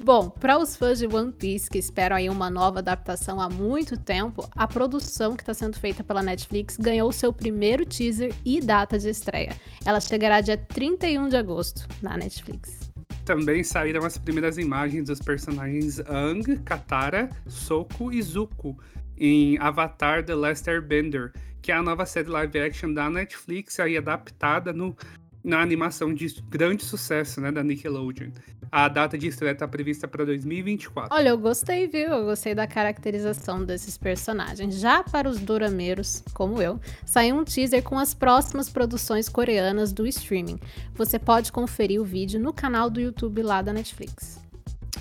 Bom, 0.00 0.30
para 0.30 0.58
os 0.58 0.76
fãs 0.76 0.98
de 0.98 1.06
One 1.06 1.32
Piece 1.32 1.68
que 1.68 1.78
esperam 1.78 2.16
aí 2.16 2.30
uma 2.30 2.48
nova 2.48 2.78
adaptação 2.78 3.40
há 3.40 3.48
muito 3.48 3.96
tempo, 3.96 4.48
a 4.54 4.66
produção 4.66 5.34
que 5.34 5.42
está 5.42 5.52
sendo 5.52 5.78
feita 5.78 6.04
pela 6.04 6.22
Netflix 6.22 6.76
ganhou 6.76 7.10
seu 7.10 7.32
primeiro 7.32 7.84
teaser 7.84 8.32
e 8.44 8.60
data 8.60 8.98
de 8.98 9.08
estreia. 9.08 9.54
Ela 9.84 10.00
chegará 10.00 10.40
dia 10.40 10.56
31 10.56 11.28
de 11.28 11.36
agosto 11.36 11.86
na 12.00 12.16
Netflix 12.16 12.87
também 13.28 13.62
saíram 13.62 14.06
as 14.06 14.16
primeiras 14.16 14.56
imagens 14.56 15.08
dos 15.08 15.20
personagens 15.20 16.00
Ang, 16.08 16.56
Katara, 16.64 17.28
Soko 17.46 18.10
e 18.10 18.22
Zuko 18.22 18.74
em 19.18 19.58
Avatar 19.58 20.24
The 20.24 20.34
Last 20.34 20.70
Airbender, 20.70 21.34
que 21.60 21.70
é 21.70 21.74
a 21.74 21.82
nova 21.82 22.06
série 22.06 22.30
live 22.30 22.58
action 22.58 22.94
da 22.94 23.10
Netflix 23.10 23.78
aí 23.80 23.98
adaptada 23.98 24.72
no 24.72 24.96
na 25.42 25.60
animação 25.60 26.12
de 26.12 26.26
grande 26.48 26.84
sucesso, 26.84 27.40
né, 27.40 27.50
da 27.50 27.62
Nickelodeon. 27.62 28.30
A 28.70 28.88
data 28.88 29.16
de 29.16 29.28
estreia 29.28 29.52
está 29.52 29.66
prevista 29.66 30.06
para 30.06 30.24
2024. 30.24 31.14
Olha, 31.14 31.30
eu 31.30 31.38
gostei, 31.38 31.86
viu? 31.86 32.08
Eu 32.08 32.24
gostei 32.24 32.54
da 32.54 32.66
caracterização 32.66 33.64
desses 33.64 33.96
personagens. 33.96 34.78
Já 34.78 35.02
para 35.02 35.28
os 35.28 35.38
dorameiros, 35.40 36.22
como 36.34 36.60
eu, 36.60 36.78
saiu 37.06 37.36
um 37.36 37.44
teaser 37.44 37.82
com 37.82 37.98
as 37.98 38.12
próximas 38.12 38.68
produções 38.68 39.28
coreanas 39.28 39.92
do 39.92 40.06
streaming. 40.06 40.58
Você 40.94 41.18
pode 41.18 41.50
conferir 41.50 42.00
o 42.00 42.04
vídeo 42.04 42.38
no 42.38 42.52
canal 42.52 42.90
do 42.90 43.00
YouTube 43.00 43.42
lá 43.42 43.62
da 43.62 43.72
Netflix. 43.72 44.38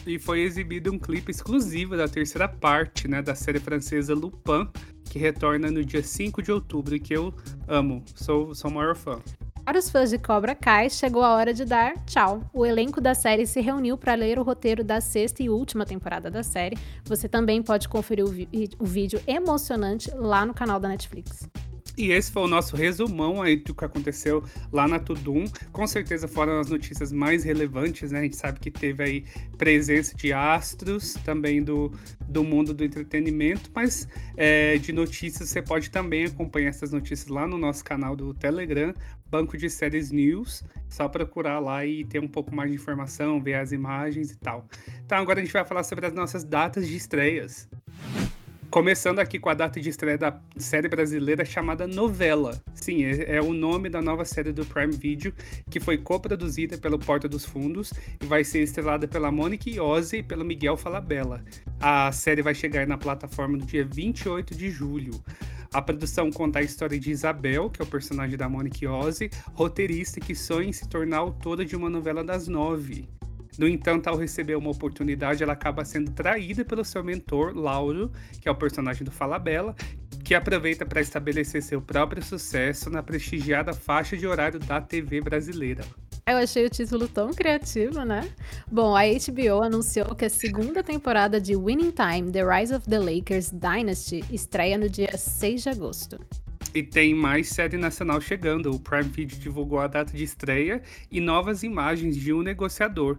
E 0.05 0.17
foi 0.17 0.41
exibido 0.41 0.91
um 0.91 0.99
clipe 0.99 1.31
exclusivo 1.31 1.97
da 1.97 2.07
terceira 2.07 2.47
parte, 2.47 3.07
né, 3.07 3.21
da 3.21 3.35
série 3.35 3.59
francesa 3.59 4.13
Lupin, 4.13 4.69
que 5.09 5.19
retorna 5.19 5.69
no 5.69 5.83
dia 5.83 6.03
5 6.03 6.41
de 6.41 6.51
outubro 6.51 6.95
e 6.95 6.99
que 6.99 7.13
eu 7.13 7.33
amo. 7.67 8.03
Sou, 8.15 8.55
sou 8.55 8.71
o 8.71 8.73
maior 8.73 8.95
fã. 8.95 9.21
Para 9.67 9.79
os 9.79 9.89
fãs 9.89 10.11
de 10.11 10.17
Cobra 10.17 10.55
Kai, 10.55 10.89
chegou 10.89 11.21
a 11.21 11.35
hora 11.35 11.53
de 11.53 11.65
dar 11.65 11.93
tchau. 12.05 12.41
O 12.53 12.65
elenco 12.65 13.01
da 13.01 13.13
série 13.13 13.45
se 13.45 13.59
reuniu 13.59 13.97
para 13.97 14.13
ler 14.13 14.39
o 14.39 14.41
roteiro 14.41 14.81
da 14.81 15.01
sexta 15.01 15.43
e 15.43 15.49
última 15.49 15.85
temporada 15.85 16.31
da 16.31 16.41
série. 16.41 16.77
Você 17.03 17.27
também 17.27 17.61
pode 17.61 17.89
conferir 17.89 18.23
o, 18.23 18.29
o 18.79 18.85
vídeo 18.85 19.21
emocionante 19.27 20.09
lá 20.15 20.45
no 20.45 20.53
canal 20.53 20.79
da 20.79 20.87
Netflix. 20.87 21.49
E 21.97 22.11
esse 22.11 22.31
foi 22.31 22.43
o 22.43 22.47
nosso 22.47 22.75
resumão 22.75 23.41
aí 23.41 23.55
do 23.55 23.73
que 23.73 23.83
aconteceu 23.83 24.43
lá 24.71 24.87
na 24.87 24.99
Tudum. 24.99 25.45
Com 25.71 25.87
certeza 25.87 26.27
foram 26.27 26.59
as 26.59 26.69
notícias 26.69 27.11
mais 27.11 27.43
relevantes, 27.43 28.11
né? 28.11 28.19
A 28.19 28.23
gente 28.23 28.35
sabe 28.35 28.59
que 28.59 28.69
teve 28.69 29.03
aí 29.03 29.25
presença 29.57 30.15
de 30.15 30.31
astros, 30.31 31.15
também 31.25 31.63
do, 31.63 31.91
do 32.29 32.43
mundo 32.43 32.71
do 32.71 32.83
entretenimento, 32.83 33.71
mas 33.73 34.07
é, 34.35 34.77
de 34.77 34.93
notícias 34.93 35.49
você 35.49 35.59
pode 35.59 35.89
também 35.89 36.25
acompanhar 36.25 36.69
essas 36.69 36.91
notícias 36.91 37.29
lá 37.29 37.47
no 37.47 37.57
nosso 37.57 37.83
canal 37.83 38.15
do 38.15 38.31
Telegram, 38.31 38.93
Banco 39.27 39.57
de 39.57 39.67
Séries 39.67 40.11
News. 40.11 40.63
Só 40.87 41.09
procurar 41.09 41.59
lá 41.59 41.83
e 41.83 42.05
ter 42.05 42.19
um 42.19 42.27
pouco 42.27 42.53
mais 42.55 42.69
de 42.69 42.75
informação, 42.75 43.41
ver 43.41 43.55
as 43.55 43.71
imagens 43.71 44.31
e 44.31 44.37
tal. 44.37 44.67
Então 45.03 45.17
agora 45.17 45.39
a 45.39 45.43
gente 45.43 45.51
vai 45.51 45.65
falar 45.65 45.81
sobre 45.81 46.05
as 46.05 46.13
nossas 46.13 46.43
datas 46.43 46.87
de 46.87 46.95
estreias. 46.95 47.67
Começando 48.69 49.19
aqui 49.19 49.39
com 49.39 49.49
a 49.49 49.53
data 49.53 49.79
de 49.79 49.89
estreia 49.89 50.17
da 50.17 50.41
série 50.57 50.89
brasileira 50.89 51.45
chamada 51.45 51.87
Novela. 51.87 52.61
Sim, 52.75 53.05
é, 53.05 53.37
é, 53.37 53.41
o 53.41 53.53
nome 53.53 53.89
da 53.89 54.01
nova 54.01 54.25
série 54.25 54.51
do 54.51 54.65
Prime 54.65 54.93
Video, 54.93 55.33
que 55.69 55.79
foi 55.79 55.97
coproduzida 55.97 56.77
pelo 56.77 56.99
Porta 56.99 57.29
dos 57.29 57.45
Fundos 57.45 57.93
e 58.21 58.25
vai 58.25 58.43
ser 58.43 58.59
estrelada 58.59 59.07
pela 59.07 59.31
Mônica 59.31 59.69
Iose 59.69 60.17
e 60.17 60.23
pelo 60.23 60.43
Miguel 60.43 60.75
Falabella. 60.75 61.43
A 61.79 62.11
série 62.11 62.41
vai 62.41 62.53
chegar 62.53 62.85
na 62.85 62.97
plataforma 62.97 63.57
no 63.57 63.65
dia 63.65 63.85
28 63.85 64.53
de 64.53 64.69
julho. 64.69 65.13
A 65.73 65.81
produção 65.81 66.29
conta 66.29 66.59
a 66.59 66.63
história 66.63 66.99
de 66.99 67.09
Isabel, 67.09 67.69
que 67.69 67.81
é 67.81 67.85
o 67.85 67.87
personagem 67.87 68.37
da 68.37 68.49
Mônica 68.49 68.83
Iose, 68.83 69.31
roteirista 69.53 70.19
que 70.19 70.35
sonha 70.35 70.67
em 70.67 70.73
se 70.73 70.87
tornar 70.89 71.19
autora 71.19 71.63
de 71.63 71.75
uma 71.75 71.89
novela 71.89 72.21
das 72.21 72.49
nove. 72.49 73.07
No 73.57 73.67
entanto, 73.67 74.07
ao 74.07 74.15
receber 74.15 74.55
uma 74.55 74.69
oportunidade, 74.69 75.41
ela 75.41 75.53
acaba 75.53 75.83
sendo 75.83 76.11
traída 76.11 76.63
pelo 76.63 76.85
seu 76.85 77.03
mentor, 77.03 77.55
Lauro, 77.55 78.11
que 78.39 78.47
é 78.47 78.51
o 78.51 78.55
personagem 78.55 79.03
do 79.03 79.11
Falabella, 79.11 79.75
que 80.23 80.35
aproveita 80.35 80.85
para 80.85 81.01
estabelecer 81.01 81.63
seu 81.63 81.81
próprio 81.81 82.21
sucesso 82.23 82.89
na 82.89 83.01
prestigiada 83.01 83.73
faixa 83.73 84.15
de 84.15 84.27
horário 84.27 84.59
da 84.59 84.79
TV 84.79 85.21
brasileira. 85.21 85.83
Eu 86.27 86.35
achei 86.35 86.65
o 86.65 86.69
título 86.69 87.07
tão 87.07 87.33
criativo, 87.33 88.03
né? 88.03 88.29
Bom, 88.69 88.93
a 88.93 89.03
HBO 89.03 89.63
anunciou 89.63 90.13
que 90.13 90.25
a 90.25 90.29
segunda 90.29 90.83
temporada 90.83 91.39
de 91.39 91.55
Winning 91.55 91.91
Time: 91.91 92.29
The 92.29 92.43
Rise 92.43 92.75
of 92.75 92.87
the 92.87 92.99
Lakers 92.99 93.49
Dynasty 93.51 94.23
estreia 94.29 94.77
no 94.77 94.89
dia 94.89 95.17
6 95.17 95.63
de 95.63 95.69
agosto. 95.69 96.19
E 96.75 96.83
tem 96.83 97.15
mais 97.15 97.47
série 97.47 97.77
nacional 97.77 98.19
chegando. 98.19 98.71
O 98.71 98.79
Prime 98.79 99.09
Video 99.09 99.39
divulgou 99.39 99.79
a 99.79 99.87
data 99.87 100.11
de 100.15 100.23
estreia 100.23 100.81
e 101.09 101.21
novas 101.21 101.63
imagens 101.63 102.17
de 102.17 102.33
Um 102.33 102.43
Negociador, 102.43 103.17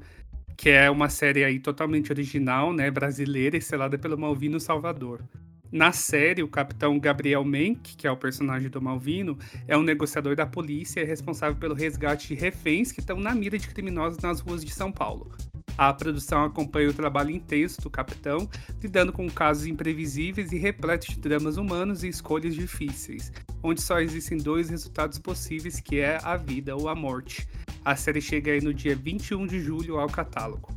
que 0.58 0.70
é 0.70 0.90
uma 0.90 1.08
série 1.08 1.44
aí 1.44 1.60
totalmente 1.60 2.10
original, 2.10 2.72
né, 2.72 2.90
brasileira, 2.90 3.56
estrelada 3.56 3.96
pelo 3.96 4.18
Malvino 4.18 4.58
Salvador. 4.58 5.22
Na 5.70 5.92
série, 5.92 6.42
o 6.42 6.48
capitão 6.48 6.98
Gabriel 6.98 7.44
Menck, 7.44 7.96
que 7.96 8.08
é 8.08 8.10
o 8.10 8.16
personagem 8.16 8.68
do 8.68 8.82
Malvino, 8.82 9.38
é 9.68 9.78
um 9.78 9.84
negociador 9.84 10.34
da 10.34 10.44
polícia 10.44 10.98
e 10.98 11.04
é 11.04 11.06
responsável 11.06 11.56
pelo 11.56 11.76
resgate 11.76 12.28
de 12.28 12.34
reféns 12.34 12.90
que 12.90 12.98
estão 12.98 13.20
na 13.20 13.36
mira 13.36 13.56
de 13.56 13.68
criminosos 13.68 14.18
nas 14.18 14.40
ruas 14.40 14.64
de 14.64 14.72
São 14.72 14.90
Paulo. 14.90 15.30
A 15.76 15.94
produção 15.94 16.46
acompanha 16.46 16.90
o 16.90 16.94
trabalho 16.94 17.30
intenso 17.30 17.80
do 17.80 17.88
capitão, 17.88 18.50
lidando 18.82 19.12
com 19.12 19.30
casos 19.30 19.64
imprevisíveis 19.64 20.50
e 20.50 20.58
repletos 20.58 21.14
de 21.14 21.20
dramas 21.20 21.56
humanos 21.56 22.02
e 22.02 22.08
escolhas 22.08 22.56
difíceis, 22.56 23.32
onde 23.62 23.80
só 23.80 24.00
existem 24.00 24.38
dois 24.38 24.70
resultados 24.70 25.20
possíveis, 25.20 25.78
que 25.78 26.00
é 26.00 26.18
a 26.20 26.36
vida 26.36 26.74
ou 26.74 26.88
a 26.88 26.96
morte. 26.96 27.46
A 27.88 27.96
série 27.96 28.20
chega 28.20 28.52
aí 28.52 28.60
no 28.60 28.74
dia 28.74 28.94
21 28.94 29.46
de 29.46 29.60
julho 29.60 29.98
ao 29.98 30.10
catálogo. 30.10 30.68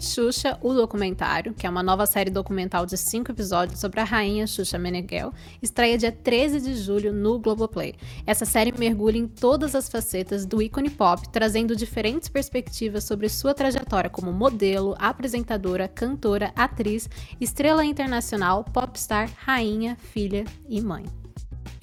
Xuxa, 0.00 0.58
o 0.60 0.74
documentário, 0.74 1.54
que 1.54 1.64
é 1.64 1.70
uma 1.70 1.80
nova 1.80 2.06
série 2.06 2.28
documental 2.28 2.84
de 2.84 2.98
cinco 2.98 3.30
episódios 3.30 3.78
sobre 3.78 4.00
a 4.00 4.04
rainha 4.04 4.48
Xuxa 4.48 4.76
Meneghel, 4.76 5.32
estreia 5.62 5.96
dia 5.96 6.10
13 6.10 6.60
de 6.60 6.74
julho 6.74 7.12
no 7.12 7.38
Globoplay. 7.38 7.94
Essa 8.26 8.44
série 8.44 8.76
mergulha 8.76 9.16
em 9.16 9.28
todas 9.28 9.76
as 9.76 9.88
facetas 9.88 10.44
do 10.44 10.60
ícone 10.60 10.90
pop, 10.90 11.28
trazendo 11.28 11.76
diferentes 11.76 12.28
perspectivas 12.28 13.04
sobre 13.04 13.28
sua 13.28 13.54
trajetória 13.54 14.10
como 14.10 14.32
modelo, 14.32 14.96
apresentadora, 14.98 15.86
cantora, 15.86 16.52
atriz, 16.56 17.08
estrela 17.40 17.84
internacional, 17.84 18.64
popstar, 18.64 19.30
rainha, 19.36 19.94
filha 19.94 20.44
e 20.68 20.80
mãe. 20.80 21.04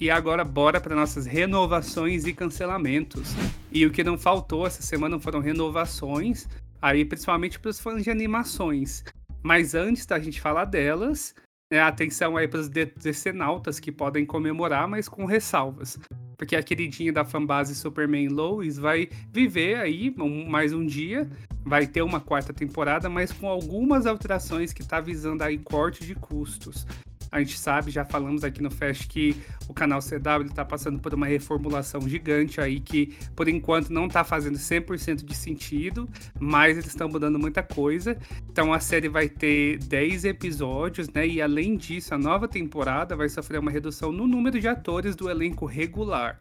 E 0.00 0.10
agora 0.10 0.44
bora 0.44 0.80
para 0.80 0.96
nossas 0.96 1.26
renovações 1.26 2.26
e 2.26 2.32
cancelamentos. 2.32 3.32
E 3.70 3.86
o 3.86 3.90
que 3.90 4.04
não 4.04 4.18
faltou 4.18 4.66
essa 4.66 4.82
semana 4.82 5.18
foram 5.18 5.40
renovações, 5.40 6.48
aí 6.82 7.04
principalmente 7.04 7.58
para 7.58 7.70
os 7.70 7.80
fãs 7.80 8.02
de 8.02 8.10
animações. 8.10 9.04
Mas 9.42 9.74
antes 9.74 10.06
da 10.06 10.18
gente 10.18 10.40
falar 10.40 10.64
delas, 10.64 11.34
né, 11.72 11.80
atenção 11.80 12.36
aí 12.36 12.48
para 12.48 12.60
os 12.60 12.68
decenautas 12.68 13.78
que 13.80 13.92
podem 13.92 14.24
comemorar, 14.24 14.88
mas 14.88 15.08
com 15.08 15.24
ressalvas. 15.24 15.98
Porque 16.36 16.56
a 16.56 16.62
queridinha 16.62 17.12
da 17.12 17.24
fanbase 17.24 17.74
Superman 17.74 18.28
Lois 18.28 18.78
vai 18.78 19.08
viver 19.32 19.76
aí 19.76 20.14
um, 20.18 20.48
mais 20.48 20.72
um 20.72 20.84
dia, 20.84 21.28
vai 21.64 21.86
ter 21.86 22.02
uma 22.02 22.20
quarta 22.20 22.52
temporada, 22.52 23.08
mas 23.08 23.32
com 23.32 23.48
algumas 23.48 24.06
alterações 24.06 24.72
que 24.72 24.82
está 24.82 25.00
visando 25.00 25.42
aí 25.42 25.58
corte 25.58 26.04
de 26.04 26.14
custos. 26.14 26.86
A 27.34 27.40
gente 27.40 27.58
sabe, 27.58 27.90
já 27.90 28.04
falamos 28.04 28.44
aqui 28.44 28.62
no 28.62 28.70
Fast 28.70 29.08
que 29.08 29.36
o 29.68 29.74
canal 29.74 29.98
CW 29.98 30.46
está 30.46 30.64
passando 30.64 31.00
por 31.00 31.12
uma 31.12 31.26
reformulação 31.26 32.08
gigante 32.08 32.60
aí 32.60 32.78
que, 32.78 33.12
por 33.34 33.48
enquanto, 33.48 33.90
não 33.90 34.06
está 34.06 34.22
fazendo 34.22 34.56
100% 34.56 35.24
de 35.24 35.34
sentido, 35.34 36.08
mas 36.38 36.78
eles 36.78 36.90
estão 36.90 37.08
mudando 37.08 37.36
muita 37.36 37.60
coisa. 37.60 38.16
Então 38.48 38.72
a 38.72 38.78
série 38.78 39.08
vai 39.08 39.28
ter 39.28 39.78
10 39.78 40.26
episódios, 40.26 41.08
né? 41.08 41.26
E 41.26 41.42
além 41.42 41.76
disso, 41.76 42.14
a 42.14 42.18
nova 42.18 42.46
temporada 42.46 43.16
vai 43.16 43.28
sofrer 43.28 43.58
uma 43.58 43.70
redução 43.72 44.12
no 44.12 44.28
número 44.28 44.60
de 44.60 44.68
atores 44.68 45.16
do 45.16 45.28
elenco 45.28 45.66
regular 45.66 46.38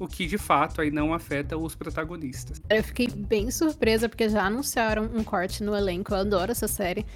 o 0.00 0.08
que 0.08 0.26
de 0.26 0.38
fato 0.38 0.80
aí 0.80 0.90
não 0.90 1.14
afeta 1.14 1.56
os 1.56 1.76
protagonistas. 1.76 2.60
Eu 2.68 2.82
fiquei 2.82 3.06
bem 3.06 3.48
surpresa 3.52 4.08
porque 4.08 4.28
já 4.28 4.42
anunciaram 4.44 5.08
um 5.14 5.22
corte 5.22 5.62
no 5.62 5.76
elenco. 5.76 6.12
Eu 6.12 6.18
adoro 6.18 6.50
essa 6.50 6.66
série. 6.66 7.06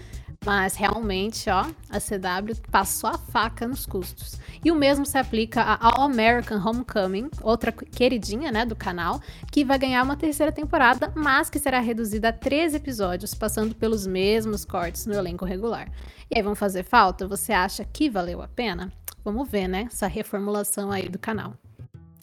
Mas 0.47 0.77
realmente, 0.77 1.51
ó, 1.51 1.67
a 1.91 1.99
CW 1.99 2.55
passou 2.71 3.11
a 3.11 3.19
faca 3.19 3.67
nos 3.67 3.85
custos. 3.85 4.39
E 4.65 4.71
o 4.71 4.77
mesmo 4.77 5.05
se 5.05 5.19
aplica 5.19 5.61
a 5.61 5.89
All 5.89 6.05
American 6.05 6.65
Homecoming, 6.65 7.29
outra 7.43 7.73
queridinha, 7.73 8.53
né, 8.53 8.65
do 8.65 8.77
canal, 8.77 9.21
que 9.51 9.65
vai 9.65 9.77
ganhar 9.77 10.05
uma 10.05 10.17
terceira 10.17 10.53
temporada, 10.53 11.13
mas 11.17 11.51
que 11.51 11.59
será 11.59 11.81
reduzida 11.81 12.29
a 12.29 12.33
13 12.33 12.77
episódios, 12.77 13.35
passando 13.35 13.75
pelos 13.75 14.07
mesmos 14.07 14.65
cortes 14.65 15.05
no 15.05 15.15
elenco 15.15 15.45
regular. 15.45 15.91
E 16.31 16.39
aí 16.39 16.43
vão 16.45 16.55
fazer 16.55 16.85
falta? 16.85 17.27
Você 17.27 17.53
acha 17.53 17.85
que 17.85 18.09
valeu 18.09 18.41
a 18.41 18.47
pena? 18.47 18.93
Vamos 19.25 19.51
ver, 19.51 19.67
né, 19.67 19.89
essa 19.91 20.07
reformulação 20.07 20.93
aí 20.93 21.09
do 21.09 21.19
canal. 21.19 21.55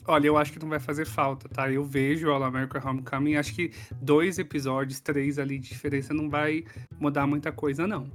Olha, 0.05 0.27
eu 0.27 0.37
acho 0.37 0.51
que 0.51 0.59
não 0.59 0.67
vai 0.67 0.79
fazer 0.79 1.05
falta, 1.05 1.47
tá? 1.47 1.71
Eu 1.71 1.83
vejo 1.83 2.29
All 2.29 2.43
American 2.43 2.81
Homecoming, 2.83 3.35
acho 3.35 3.55
que 3.55 3.71
dois 4.01 4.37
episódios, 4.37 4.99
três 4.99 5.39
ali 5.39 5.57
de 5.57 5.69
diferença 5.69 6.13
não 6.13 6.29
vai 6.29 6.65
mudar 6.99 7.25
muita 7.25 7.51
coisa, 7.51 7.87
não. 7.87 8.11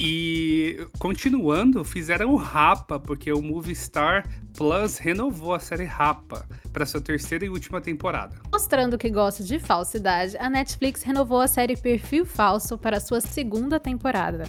E 0.00 0.84
continuando, 0.98 1.84
fizeram 1.84 2.32
o 2.32 2.36
Rapa, 2.36 2.98
porque 2.98 3.32
o 3.32 3.40
Movistar 3.40 4.28
Plus 4.56 4.98
renovou 4.98 5.54
a 5.54 5.60
série 5.60 5.84
Rapa 5.84 6.46
para 6.72 6.84
sua 6.84 7.00
terceira 7.00 7.44
e 7.44 7.48
última 7.48 7.80
temporada. 7.80 8.36
Mostrando 8.52 8.98
que 8.98 9.08
gosta 9.08 9.44
de 9.44 9.60
falsidade, 9.60 10.36
a 10.38 10.50
Netflix 10.50 11.02
renovou 11.02 11.40
a 11.40 11.46
série 11.46 11.76
Perfil 11.76 12.26
Falso 12.26 12.76
para 12.76 12.98
sua 12.98 13.20
segunda 13.20 13.78
temporada. 13.78 14.44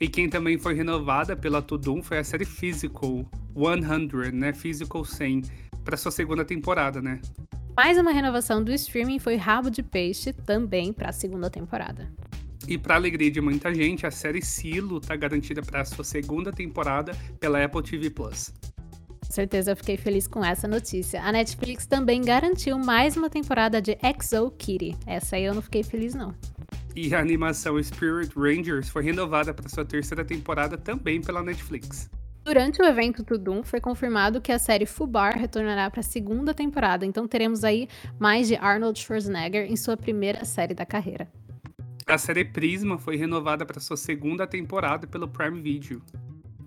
E 0.00 0.08
quem 0.08 0.30
também 0.30 0.56
foi 0.56 0.74
renovada 0.74 1.36
pela 1.36 1.60
Tudum 1.60 2.02
foi 2.02 2.18
a 2.18 2.24
série 2.24 2.44
Physical 2.44 3.26
100, 3.54 4.32
né? 4.32 4.52
Physical 4.52 5.04
100 5.04 5.42
para 5.84 5.96
sua 5.96 6.10
segunda 6.10 6.44
temporada, 6.44 7.00
né? 7.00 7.20
Mais 7.76 7.96
uma 7.96 8.12
renovação 8.12 8.62
do 8.62 8.72
streaming 8.72 9.18
foi 9.18 9.36
Rabo 9.36 9.70
de 9.70 9.82
Peixe, 9.82 10.32
também 10.32 10.92
para 10.92 11.08
a 11.08 11.12
segunda 11.12 11.48
temporada. 11.48 12.10
E 12.68 12.76
para 12.76 12.94
alegria 12.94 13.30
de 13.30 13.40
muita 13.40 13.74
gente, 13.74 14.06
a 14.06 14.10
série 14.10 14.42
Silo 14.42 14.98
está 14.98 15.16
garantida 15.16 15.62
para 15.62 15.84
sua 15.84 16.04
segunda 16.04 16.52
temporada 16.52 17.12
pela 17.38 17.64
Apple 17.64 17.82
TV 17.82 18.10
Plus. 18.10 18.52
Com 19.26 19.32
certeza 19.32 19.72
eu 19.72 19.76
fiquei 19.76 19.96
feliz 19.96 20.26
com 20.26 20.44
essa 20.44 20.68
notícia. 20.68 21.22
A 21.22 21.32
Netflix 21.32 21.86
também 21.86 22.20
garantiu 22.20 22.78
mais 22.78 23.16
uma 23.16 23.30
temporada 23.30 23.80
de 23.80 23.96
Exo 24.02 24.50
Kitty. 24.58 24.96
Essa 25.06 25.36
aí 25.36 25.44
eu 25.44 25.54
não 25.54 25.62
fiquei 25.62 25.82
feliz 25.82 26.14
não. 26.14 26.34
E 26.94 27.14
a 27.14 27.20
animação 27.20 27.80
Spirit 27.82 28.32
Rangers 28.36 28.88
foi 28.88 29.04
renovada 29.04 29.54
para 29.54 29.68
sua 29.68 29.84
terceira 29.84 30.24
temporada 30.24 30.76
também 30.76 31.22
pela 31.22 31.42
Netflix. 31.42 32.10
Durante 32.42 32.80
o 32.80 32.84
evento 32.84 33.22
Tudum, 33.22 33.62
foi 33.62 33.80
confirmado 33.80 34.40
que 34.40 34.50
a 34.50 34.58
série 34.58 34.86
Fubar 34.86 35.38
retornará 35.38 35.90
para 35.90 36.00
a 36.00 36.02
segunda 36.02 36.54
temporada, 36.54 37.04
então 37.04 37.28
teremos 37.28 37.64
aí 37.64 37.86
mais 38.18 38.48
de 38.48 38.56
Arnold 38.56 38.98
Schwarzenegger 38.98 39.70
em 39.70 39.76
sua 39.76 39.96
primeira 39.96 40.44
série 40.44 40.74
da 40.74 40.86
carreira. 40.86 41.28
A 42.06 42.18
série 42.18 42.44
Prisma 42.44 42.98
foi 42.98 43.16
renovada 43.16 43.64
para 43.66 43.78
sua 43.78 43.96
segunda 43.96 44.46
temporada 44.46 45.06
pelo 45.06 45.28
Prime 45.28 45.60
Video. 45.60 46.02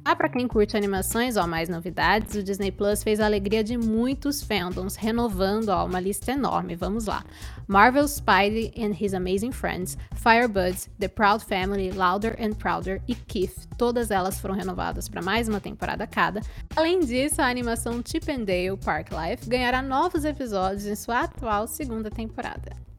Ah, 0.06 0.18
para 0.18 0.28
quem 0.28 0.50
curte 0.50 0.76
animações, 0.76 1.38
ó, 1.38 1.48
mais 1.48 1.70
novidades, 1.70 2.36
o 2.36 2.44
Disney 2.44 2.74
Plus 2.74 3.02
fez 3.02 3.22
a 3.22 3.26
alegria 3.26 3.64
de 3.64 3.78
muitos 3.78 4.44
fandoms, 4.44 4.98
renovando 4.98 5.70
ó, 5.70 5.86
uma 5.86 5.98
lista 5.98 6.34
enorme. 6.34 6.76
Vamos 6.76 7.06
lá. 7.06 7.24
Marvel 7.70 8.06
Spidey 8.06 8.74
and 8.78 8.92
His 9.00 9.14
Amazing 9.14 9.54
Friends, 9.54 9.98
Firebuds, 10.14 10.90
The 11.00 11.08
Proud 11.08 11.46
Family, 11.46 11.90
Louder 11.92 12.36
and 12.38 12.52
Prouder 12.56 13.02
e 13.08 13.16
Keith. 13.16 13.66
Todas 13.78 14.12
elas 14.12 14.42
foram 14.42 14.56
renovadas 14.56 15.08
para 15.08 15.22
mais 15.22 15.48
uma 15.48 15.62
temporada 15.62 16.06
cada. 16.06 16.42
Além 16.76 17.00
disso, 17.00 17.42
a 17.42 17.48
animação 17.48 18.02
Chip 18.06 18.30
and 18.30 18.44
Dale 18.44 18.76
Park 18.84 19.08
Life 19.12 19.48
ganhará 19.48 19.82
novos 19.82 20.26
episódios 20.26 20.86
em 20.86 20.96
sua 20.98 21.22
atual 21.22 21.66
segunda 21.66 22.12
temporada. 22.12 22.93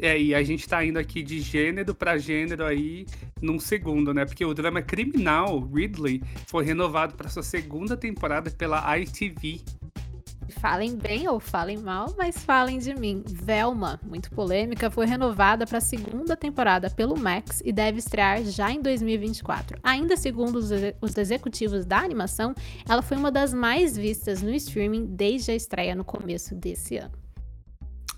É, 0.00 0.20
e 0.20 0.34
a 0.34 0.42
gente 0.42 0.68
tá 0.68 0.84
indo 0.84 0.98
aqui 0.98 1.22
de 1.22 1.40
gênero 1.40 1.94
para 1.94 2.16
gênero 2.18 2.64
aí 2.64 3.06
num 3.40 3.58
segundo, 3.58 4.14
né? 4.14 4.24
Porque 4.24 4.44
o 4.44 4.54
drama 4.54 4.80
criminal 4.80 5.58
Ridley 5.60 6.22
foi 6.46 6.64
renovado 6.64 7.14
para 7.14 7.28
sua 7.28 7.42
segunda 7.42 7.96
temporada 7.96 8.50
pela 8.50 8.96
ITV. 8.98 9.60
Falem 10.60 10.96
bem 10.96 11.28
ou 11.28 11.38
falem 11.38 11.76
mal, 11.76 12.14
mas 12.16 12.42
falem 12.42 12.78
de 12.78 12.94
mim. 12.94 13.22
Velma, 13.26 14.00
muito 14.02 14.30
polêmica, 14.30 14.90
foi 14.90 15.06
renovada 15.06 15.66
para 15.66 15.78
a 15.78 15.80
segunda 15.80 16.36
temporada 16.36 16.88
pelo 16.88 17.18
Max 17.18 17.62
e 17.64 17.72
deve 17.72 17.98
estrear 17.98 18.42
já 18.44 18.70
em 18.70 18.80
2024. 18.80 19.78
Ainda 19.82 20.16
segundo 20.16 20.56
os, 20.56 20.70
os 21.00 21.16
executivos 21.16 21.84
da 21.84 21.98
animação, 21.98 22.54
ela 22.88 23.02
foi 23.02 23.16
uma 23.16 23.30
das 23.30 23.52
mais 23.52 23.96
vistas 23.96 24.42
no 24.42 24.50
streaming 24.54 25.06
desde 25.06 25.50
a 25.50 25.54
estreia 25.54 25.94
no 25.94 26.04
começo 26.04 26.54
desse 26.54 26.96
ano. 26.96 27.27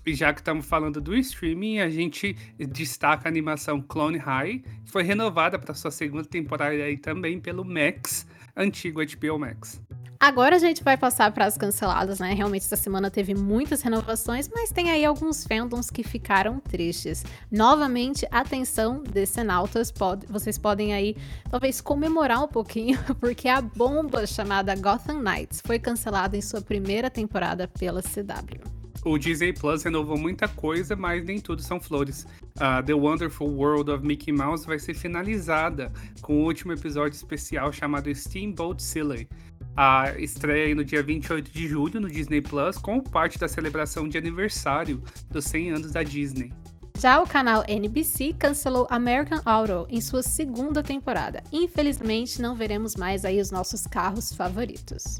E 0.05 0.13
já 0.13 0.33
que 0.33 0.41
estamos 0.41 0.65
falando 0.65 0.99
do 0.99 1.15
streaming, 1.15 1.79
a 1.79 1.89
gente 1.89 2.35
destaca 2.57 3.27
a 3.27 3.29
animação 3.29 3.81
Clone 3.81 4.17
High, 4.17 4.63
que 4.85 4.91
foi 4.91 5.03
renovada 5.03 5.59
para 5.59 5.73
sua 5.73 5.91
segunda 5.91 6.25
temporada 6.25 6.75
aí 6.75 6.97
também 6.97 7.39
pelo 7.39 7.63
Max, 7.63 8.25
antigo 8.55 8.99
HBO 8.99 9.39
Max. 9.39 9.81
Agora 10.21 10.55
a 10.55 10.59
gente 10.59 10.83
vai 10.83 10.95
passar 10.95 11.31
para 11.31 11.45
as 11.45 11.57
canceladas, 11.57 12.19
né? 12.19 12.31
Realmente 12.35 12.63
essa 12.63 12.75
semana 12.75 13.09
teve 13.09 13.33
muitas 13.33 13.81
renovações, 13.81 14.47
mas 14.53 14.69
tem 14.69 14.91
aí 14.91 15.03
alguns 15.03 15.43
fandoms 15.43 15.89
que 15.89 16.03
ficaram 16.03 16.59
tristes. 16.59 17.25
Novamente, 17.51 18.27
atenção, 18.29 19.01
decenautas, 19.01 19.91
pode, 19.91 20.27
vocês 20.27 20.59
podem 20.59 20.93
aí 20.93 21.17
talvez 21.49 21.81
comemorar 21.81 22.43
um 22.43 22.47
pouquinho, 22.47 22.99
porque 23.19 23.47
a 23.47 23.61
bomba 23.61 24.27
chamada 24.27 24.75
Gotham 24.75 25.23
Knights 25.23 25.59
foi 25.65 25.79
cancelada 25.79 26.37
em 26.37 26.41
sua 26.41 26.61
primeira 26.61 27.09
temporada 27.09 27.67
pela 27.67 28.03
CW 28.03 28.80
o 29.03 29.17
Disney 29.17 29.53
Plus 29.53 29.83
renovou 29.83 30.17
muita 30.17 30.47
coisa, 30.47 30.95
mas 30.95 31.23
nem 31.23 31.39
tudo 31.39 31.61
são 31.61 31.79
flores. 31.79 32.25
Uh, 32.57 32.83
The 32.85 32.93
Wonderful 32.93 33.49
World 33.49 33.91
of 33.91 34.05
Mickey 34.05 34.31
Mouse 34.31 34.65
vai 34.65 34.77
ser 34.79 34.93
finalizada 34.93 35.91
com 36.21 36.41
o 36.41 36.45
último 36.45 36.73
episódio 36.73 37.15
especial 37.15 37.71
chamado 37.71 38.13
Steamboat 38.13 38.81
Silly. 38.81 39.27
A 39.75 40.11
estreia 40.19 40.75
no 40.75 40.83
dia 40.83 41.01
28 41.01 41.49
de 41.51 41.67
julho 41.67 41.99
no 41.99 42.09
Disney 42.09 42.41
Plus, 42.41 42.77
como 42.77 43.01
parte 43.01 43.39
da 43.39 43.47
celebração 43.47 44.07
de 44.07 44.17
aniversário 44.17 45.01
dos 45.29 45.45
100 45.45 45.71
anos 45.71 45.91
da 45.91 46.03
Disney. 46.03 46.51
Já 46.99 47.19
o 47.19 47.25
canal 47.25 47.63
NBC 47.67 48.35
cancelou 48.37 48.85
American 48.89 49.41
Auto 49.43 49.87
em 49.89 49.99
sua 49.99 50.21
segunda 50.21 50.83
temporada. 50.83 51.41
Infelizmente, 51.51 52.41
não 52.41 52.53
veremos 52.53 52.95
mais 52.95 53.25
aí 53.25 53.39
os 53.39 53.49
nossos 53.49 53.87
carros 53.87 54.31
favoritos. 54.33 55.19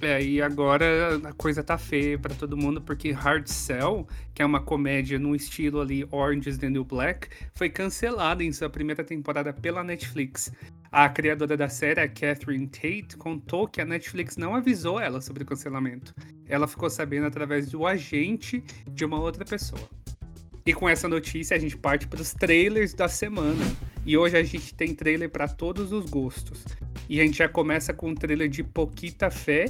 É, 0.00 0.22
e 0.22 0.42
agora 0.42 1.16
a 1.24 1.32
coisa 1.32 1.62
tá 1.62 1.78
feia 1.78 2.18
para 2.18 2.34
todo 2.34 2.56
mundo, 2.56 2.82
porque 2.82 3.12
Hard 3.12 3.46
Cell, 3.46 4.06
que 4.34 4.42
é 4.42 4.44
uma 4.44 4.60
comédia 4.60 5.18
no 5.18 5.34
estilo 5.34 5.80
ali 5.80 6.06
Orange 6.10 6.50
is 6.50 6.58
the 6.58 6.68
New 6.68 6.84
Black, 6.84 7.28
foi 7.54 7.70
cancelada 7.70 8.44
em 8.44 8.52
sua 8.52 8.68
primeira 8.68 9.02
temporada 9.02 9.54
pela 9.54 9.82
Netflix. 9.82 10.52
A 10.92 11.08
criadora 11.08 11.56
da 11.56 11.68
série, 11.68 12.00
a 12.00 12.08
Catherine 12.08 12.66
Tate, 12.66 13.16
contou 13.16 13.66
que 13.66 13.80
a 13.80 13.84
Netflix 13.84 14.36
não 14.36 14.54
avisou 14.54 15.00
ela 15.00 15.20
sobre 15.20 15.42
o 15.42 15.46
cancelamento. 15.46 16.14
Ela 16.46 16.66
ficou 16.66 16.88
sabendo 16.90 17.26
através 17.26 17.70
do 17.70 17.86
agente 17.86 18.62
de 18.88 19.04
uma 19.04 19.18
outra 19.18 19.44
pessoa. 19.44 19.80
E 20.66 20.74
com 20.74 20.88
essa 20.88 21.08
notícia 21.08 21.56
a 21.56 21.60
gente 21.60 21.76
parte 21.76 22.08
para 22.08 22.20
os 22.20 22.34
trailers 22.34 22.92
da 22.92 23.06
semana. 23.06 23.64
E 24.04 24.18
hoje 24.18 24.36
a 24.36 24.42
gente 24.42 24.74
tem 24.74 24.92
trailer 24.92 25.30
para 25.30 25.46
todos 25.46 25.92
os 25.92 26.10
gostos. 26.10 26.64
E 27.08 27.20
a 27.20 27.24
gente 27.24 27.38
já 27.38 27.48
começa 27.48 27.94
com 27.94 28.10
o 28.10 28.14
trailer 28.16 28.48
de 28.48 28.64
Poquita 28.64 29.30
Fé, 29.30 29.66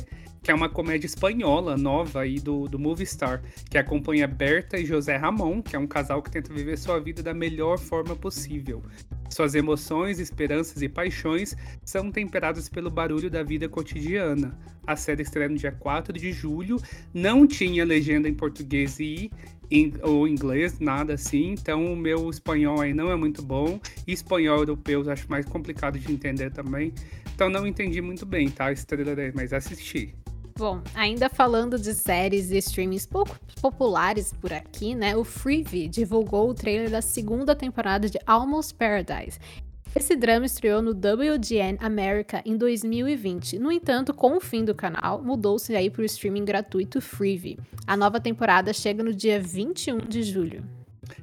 que 0.46 0.52
é 0.52 0.54
uma 0.54 0.68
comédia 0.68 1.08
espanhola 1.08 1.76
nova 1.76 2.20
aí 2.20 2.38
do, 2.38 2.68
do 2.68 2.78
Movistar, 2.78 3.42
que 3.68 3.76
acompanha 3.76 4.28
Berta 4.28 4.78
e 4.78 4.86
José 4.86 5.16
Ramon, 5.16 5.60
que 5.60 5.74
é 5.74 5.78
um 5.78 5.88
casal 5.88 6.22
que 6.22 6.30
tenta 6.30 6.54
viver 6.54 6.78
sua 6.78 7.00
vida 7.00 7.20
da 7.20 7.34
melhor 7.34 7.80
forma 7.80 8.14
possível. 8.14 8.80
Suas 9.28 9.56
emoções, 9.56 10.20
esperanças 10.20 10.82
e 10.82 10.88
paixões 10.88 11.56
são 11.84 12.12
temperadas 12.12 12.68
pelo 12.68 12.88
barulho 12.88 13.28
da 13.28 13.42
vida 13.42 13.68
cotidiana. 13.68 14.56
A 14.86 14.94
série 14.94 15.22
estreia 15.22 15.48
no 15.48 15.56
dia 15.56 15.72
4 15.72 16.12
de 16.12 16.30
julho, 16.30 16.76
não 17.12 17.44
tinha 17.44 17.84
legenda 17.84 18.28
em 18.28 18.34
português 18.34 19.00
e 19.00 19.32
in, 19.68 19.94
ou 20.00 20.28
inglês, 20.28 20.78
nada 20.78 21.14
assim. 21.14 21.56
Então 21.58 21.92
o 21.92 21.96
meu 21.96 22.30
espanhol 22.30 22.80
aí 22.80 22.94
não 22.94 23.10
é 23.10 23.16
muito 23.16 23.42
bom. 23.42 23.80
E 24.06 24.12
espanhol 24.12 24.58
europeu 24.58 25.02
eu 25.02 25.10
acho 25.10 25.28
mais 25.28 25.44
complicado 25.44 25.98
de 25.98 26.12
entender 26.12 26.52
também. 26.52 26.92
Então 27.34 27.50
não 27.50 27.66
entendi 27.66 28.00
muito 28.00 28.24
bem, 28.24 28.48
tá? 28.48 28.70
Estrela 28.70 29.16
mas 29.34 29.52
assisti. 29.52 30.14
Bom, 30.58 30.80
ainda 30.94 31.28
falando 31.28 31.78
de 31.78 31.92
séries 31.92 32.50
e 32.50 32.56
streamings 32.56 33.04
pouco 33.04 33.38
populares 33.60 34.32
por 34.32 34.54
aqui, 34.54 34.94
né? 34.94 35.14
O 35.14 35.22
Freevee 35.22 35.86
divulgou 35.86 36.48
o 36.48 36.54
trailer 36.54 36.90
da 36.90 37.02
segunda 37.02 37.54
temporada 37.54 38.08
de 38.08 38.18
Almost 38.26 38.74
Paradise. 38.74 39.38
Esse 39.94 40.16
drama 40.16 40.46
estreou 40.46 40.80
no 40.80 40.92
WGN 40.92 41.76
America 41.78 42.42
em 42.44 42.56
2020. 42.56 43.58
No 43.58 43.70
entanto, 43.70 44.14
com 44.14 44.36
o 44.36 44.40
fim 44.40 44.64
do 44.64 44.74
canal, 44.74 45.22
mudou-se 45.22 45.76
aí 45.76 45.90
para 45.90 46.02
o 46.02 46.06
streaming 46.06 46.46
gratuito 46.46 47.02
Freevee. 47.02 47.58
A 47.86 47.94
nova 47.94 48.18
temporada 48.18 48.72
chega 48.72 49.02
no 49.02 49.12
dia 49.12 49.38
21 49.38 49.98
de 49.98 50.22
julho. 50.22 50.75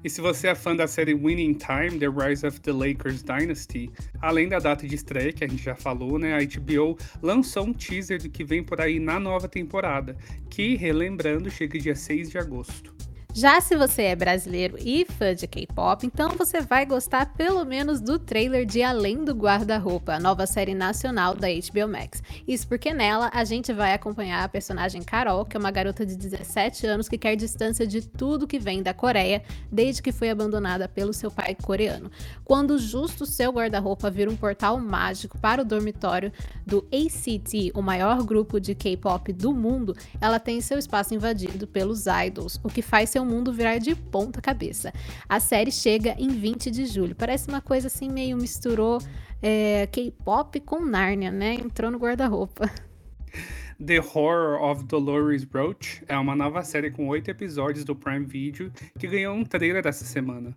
E 0.03 0.09
se 0.09 0.21
você 0.21 0.47
é 0.47 0.55
fã 0.55 0.75
da 0.75 0.87
série 0.87 1.13
Winning 1.13 1.53
Time, 1.53 1.99
The 1.99 2.07
Rise 2.07 2.45
of 2.45 2.59
the 2.61 2.71
Lakers 2.71 3.23
Dynasty, 3.23 3.91
além 4.21 4.49
da 4.49 4.59
data 4.59 4.87
de 4.87 4.95
estreia, 4.95 5.31
que 5.31 5.43
a 5.43 5.47
gente 5.47 5.63
já 5.63 5.75
falou, 5.75 6.19
né, 6.19 6.35
a 6.35 6.39
HBO 6.39 6.97
lançou 7.21 7.65
um 7.65 7.73
teaser 7.73 8.21
do 8.21 8.29
que 8.29 8.43
vem 8.43 8.63
por 8.63 8.81
aí 8.81 8.99
na 8.99 9.19
nova 9.19 9.47
temporada, 9.47 10.15
que, 10.49 10.75
relembrando, 10.75 11.49
chega 11.49 11.79
dia 11.79 11.95
6 11.95 12.29
de 12.29 12.37
agosto. 12.37 12.93
Já 13.35 13.59
se 13.59 13.75
você 13.75 14.03
é 14.03 14.15
brasileiro 14.15 14.77
e 14.79 15.05
fã 15.05 15.33
de 15.33 15.47
K-pop, 15.47 16.05
então 16.05 16.29
você 16.37 16.61
vai 16.61 16.85
gostar 16.85 17.33
pelo 17.33 17.65
menos 17.65 17.99
do 17.99 18.19
trailer 18.19 18.63
de 18.63 18.83
Além 18.83 19.25
do 19.25 19.33
Guarda-Roupa, 19.33 20.13
a 20.13 20.19
nova 20.19 20.45
série 20.45 20.75
nacional 20.75 21.33
da 21.33 21.47
HBO 21.47 21.87
Max. 21.91 22.21
Isso 22.47 22.67
porque 22.67 22.93
nela 22.93 23.31
a 23.33 23.43
gente 23.43 23.73
vai 23.73 23.91
acompanhar 23.91 24.43
a 24.43 24.47
personagem 24.47 25.01
Carol, 25.01 25.45
que 25.45 25.57
é 25.57 25.59
uma 25.59 25.71
garota 25.71 26.05
de 26.05 26.15
17 26.15 26.85
anos 26.85 27.09
que 27.09 27.17
quer 27.17 27.35
distância 27.35 27.87
de 27.87 28.07
tudo 28.07 28.45
que 28.45 28.59
vem 28.59 28.83
da 28.83 28.93
Coreia 28.93 29.41
desde 29.71 30.03
que 30.03 30.11
foi 30.11 30.29
abandonada 30.29 30.87
pelo 30.87 31.11
seu 31.11 31.31
pai 31.31 31.57
coreano. 31.59 32.11
Quando 32.45 32.77
justo 32.77 33.25
seu 33.25 33.51
guarda-roupa 33.51 34.11
vira 34.11 34.29
um 34.29 34.35
portal 34.35 34.79
mágico 34.79 35.39
para 35.39 35.63
o 35.63 35.65
dormitório 35.65 36.31
do 36.67 36.87
ACT, 36.93 37.71
o 37.73 37.81
maior 37.81 38.21
grupo 38.21 38.59
de 38.59 38.75
K-pop 38.75 39.33
do 39.33 39.51
mundo, 39.55 39.95
ela 40.21 40.39
tem 40.39 40.61
seu 40.61 40.77
espaço 40.77 41.15
invadido 41.15 41.65
pelos 41.65 42.05
idols, 42.05 42.59
o 42.63 42.69
que 42.69 42.83
faz 42.83 43.09
seu 43.09 43.22
seu 43.23 43.25
mundo 43.25 43.53
virar 43.53 43.77
de 43.77 43.95
ponta 43.95 44.41
cabeça. 44.41 44.93
A 45.27 45.39
série 45.39 45.71
chega 45.71 46.15
em 46.19 46.27
20 46.27 46.69
de 46.69 46.85
julho. 46.85 47.15
Parece 47.15 47.47
uma 47.47 47.61
coisa 47.61 47.87
assim, 47.87 48.09
meio 48.09 48.37
misturou 48.37 48.99
é, 49.41 49.87
K-pop 49.87 50.59
com 50.59 50.85
Nárnia, 50.85 51.31
né? 51.31 51.55
Entrou 51.55 51.89
no 51.89 51.97
guarda-roupa. 51.97 52.69
The 53.83 53.99
Horror 53.99 54.61
of 54.61 54.83
Dolores 54.85 55.45
Roach 55.51 56.03
é 56.07 56.17
uma 56.17 56.35
nova 56.35 56.63
série 56.63 56.91
com 56.91 57.07
oito 57.07 57.29
episódios 57.29 57.83
do 57.83 57.95
Prime 57.95 58.25
Video 58.25 58.71
que 58.99 59.07
ganhou 59.07 59.35
um 59.35 59.43
trailer 59.43 59.85
essa 59.87 60.05
semana. 60.05 60.55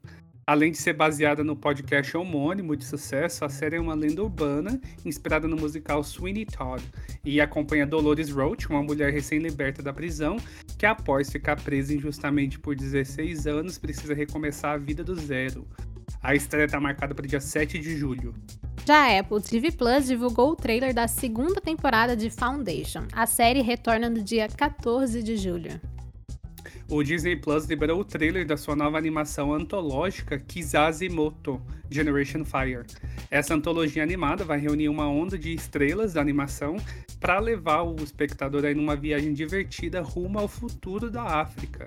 Além 0.49 0.71
de 0.71 0.79
ser 0.79 0.93
baseada 0.93 1.43
no 1.43 1.57
podcast 1.57 2.17
homônimo 2.17 2.77
de 2.77 2.85
sucesso, 2.85 3.45
a 3.45 3.49
série 3.49 3.75
é 3.75 3.81
uma 3.81 3.95
lenda 3.95 4.23
urbana 4.23 4.81
inspirada 5.05 5.49
no 5.49 5.57
musical 5.57 6.05
Sweeney 6.05 6.47
Todd 6.47 6.81
e 7.25 7.41
acompanha 7.41 7.85
Dolores 7.85 8.31
Roach, 8.31 8.69
uma 8.69 8.81
mulher 8.81 9.13
recém-liberta 9.13 9.83
da 9.83 9.93
prisão 9.93 10.37
que, 10.79 10.87
após 10.87 11.33
ficar 11.33 11.61
presa 11.61 11.93
injustamente 11.93 12.61
por 12.61 12.77
16 12.77 13.49
anos, 13.49 13.77
precisa 13.77 14.15
recomeçar 14.15 14.75
a 14.75 14.79
vida 14.79 15.03
do 15.03 15.17
zero. 15.17 15.67
A 16.23 16.33
estreia 16.33 16.67
está 16.67 16.79
marcada 16.79 17.13
para 17.13 17.25
o 17.25 17.29
dia 17.29 17.41
7 17.41 17.81
de 17.81 17.97
julho. 17.97 18.33
Já 18.87 18.99
a 18.99 19.19
Apple 19.19 19.43
TV 19.43 19.73
Plus 19.73 20.07
divulgou 20.07 20.53
o 20.53 20.57
trailer 20.57 20.95
da 20.95 21.09
segunda 21.09 21.61
temporada 21.61 22.17
de 22.17 22.31
Foundation. 22.31 23.03
A 23.13 23.27
série 23.27 23.63
retorna 23.63 24.09
no 24.09 24.23
dia 24.23 24.47
14 24.47 25.25
de 25.25 25.37
julho 25.37 25.81
o 26.89 27.03
Disney 27.03 27.35
Plus 27.35 27.67
liberou 27.67 28.01
o 28.01 28.05
trailer 28.05 28.47
da 28.47 28.57
sua 28.57 28.77
nova 28.77 28.97
animação 28.97 29.53
antológica 29.53 30.39
Kizazimoto 30.39 31.61
Generation 31.91 32.45
Fire. 32.45 32.87
Essa 33.29 33.55
antologia 33.55 34.03
animada 34.03 34.45
vai 34.45 34.59
reunir 34.61 34.89
uma 34.89 35.09
onda 35.09 35.37
de 35.37 35.53
estrelas 35.53 36.13
da 36.13 36.21
animação 36.21 36.77
para 37.19 37.41
levar 37.41 37.83
o 37.83 37.97
espectador 37.97 38.65
aí 38.65 38.75
numa 38.75 38.95
viagem 38.95 39.33
divertida 39.33 40.01
rumo 40.01 40.39
ao 40.39 40.47
futuro 40.47 41.11
da 41.11 41.23
África. 41.23 41.87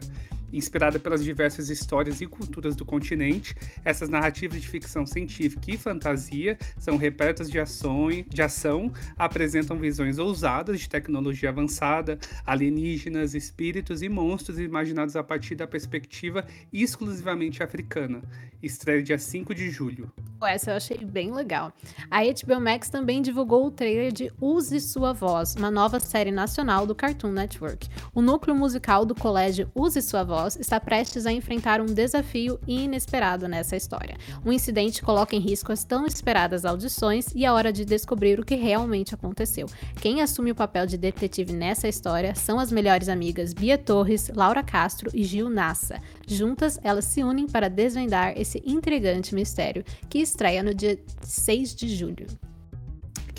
Inspirada 0.52 1.00
pelas 1.00 1.24
diversas 1.24 1.70
histórias 1.70 2.22
e 2.22 2.26
culturas 2.26 2.76
do 2.76 2.84
continente, 2.84 3.56
essas 3.86 4.10
narrativas 4.10 4.62
de 4.62 4.68
ficção 4.68 5.06
científica 5.06 5.72
e 5.72 5.78
fantasia 5.78 6.58
são 6.78 6.98
repletas 6.98 7.50
de, 7.50 7.60
ação, 7.60 8.08
de 8.28 8.42
ação, 8.42 8.92
apresentam 9.18 9.78
visões 9.78 10.18
ousadas 10.18 10.80
de 10.80 10.90
tecnologia 10.90 11.50
avançada, 11.50 12.18
alienígenas, 12.46 13.36
espíritos 13.36 14.02
e 14.02 14.10
monstros 14.10 14.60
imaginados 14.60 15.16
a 15.16 15.24
partir 15.24 15.56
da 15.56 15.68
perspectiva 15.68 16.46
exclusivamente 16.74 17.62
africana. 17.62 18.22
Estreia 18.62 19.04
dia 19.04 19.18
5 19.18 19.54
de 19.54 19.70
julho. 19.70 20.12
Essa 20.42 20.72
eu 20.72 20.76
achei 20.76 20.98
bem 20.98 21.34
legal. 21.34 21.72
A 22.10 22.22
HBO 22.24 22.60
Max 22.60 22.90
também 22.90 23.22
divulgou 23.22 23.66
o 23.66 23.72
trailer 23.72 24.12
de 24.12 24.32
Use 24.42 24.80
Sua 24.82 25.14
Voz, 25.14 25.56
uma 25.56 25.70
nova 25.70 26.00
série 26.00 26.32
nacional 26.32 26.86
do 26.86 26.96
Cartoon 26.96 27.32
Network. 27.32 27.88
O 28.14 28.22
núcleo 28.22 28.56
musical 28.56 29.06
do 29.06 29.14
colégio 29.14 29.70
Use 29.76 30.02
Sua 30.02 30.24
Voz 30.24 30.39
está 30.48 30.80
prestes 30.80 31.26
a 31.26 31.32
enfrentar 31.32 31.82
um 31.82 31.86
desafio 31.86 32.60
inesperado 32.68 33.48
nessa 33.48 33.76
história. 33.76 34.18
Um 34.46 34.52
incidente 34.52 35.02
coloca 35.02 35.36
em 35.36 35.40
risco 35.40 35.72
as 35.72 35.84
tão 35.84 36.06
esperadas 36.06 36.66
audições 36.66 37.28
e 37.36 37.46
a 37.46 37.54
hora 37.54 37.72
de 37.72 37.86
descobrir 37.86 38.40
o 38.40 38.46
que 38.46 38.56
realmente 38.56 39.14
aconteceu. 39.14 39.68
Quem 40.02 40.22
assume 40.22 40.52
o 40.52 40.56
papel 40.56 40.86
de 40.86 40.98
detetive 40.98 41.54
nessa 41.54 41.88
história 41.88 42.36
são 42.36 42.60
as 42.60 42.72
melhores 42.72 43.10
amigas 43.10 43.54
Bia 43.54 43.78
Torres, 43.78 44.32
Laura 44.36 44.64
Castro 44.64 45.10
e 45.14 45.24
Gil 45.24 45.50
Nassa. 45.50 46.02
Juntas, 46.28 46.80
elas 46.84 47.06
se 47.06 47.24
unem 47.24 47.48
para 47.48 47.70
desvendar 47.70 48.34
esse 48.38 48.62
intrigante 48.66 49.34
mistério 49.34 49.84
que 50.10 50.20
estreia 50.20 50.64
no 50.64 50.74
dia 50.74 51.00
6 51.22 51.76
de 51.76 51.90
julho. 51.90 52.28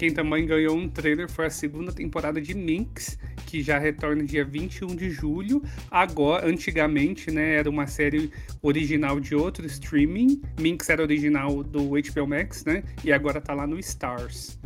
Quem 0.00 0.14
também 0.14 0.46
ganhou 0.46 0.74
um 0.74 0.88
trailer 0.88 1.30
foi 1.30 1.44
a 1.44 1.50
segunda 1.50 1.92
temporada 1.92 2.40
de 2.40 2.54
Minx, 2.54 3.18
que 3.50 3.62
já 3.62 3.78
retorna 3.78 4.22
dia 4.22 4.44
21 4.44 4.94
de 4.94 5.10
julho. 5.10 5.60
Agora, 5.90 6.46
antigamente, 6.46 7.32
né, 7.32 7.56
era 7.56 7.68
uma 7.68 7.88
série 7.88 8.30
original 8.62 9.18
de 9.18 9.34
outro 9.34 9.66
streaming. 9.66 10.40
Minx 10.60 10.88
era 10.88 11.02
original 11.02 11.64
do 11.64 11.90
HBO 11.90 12.26
Max, 12.28 12.64
né? 12.64 12.84
E 13.04 13.12
agora 13.12 13.40
tá 13.40 13.52
lá 13.52 13.66
no 13.66 13.76
Stars. 13.80 14.56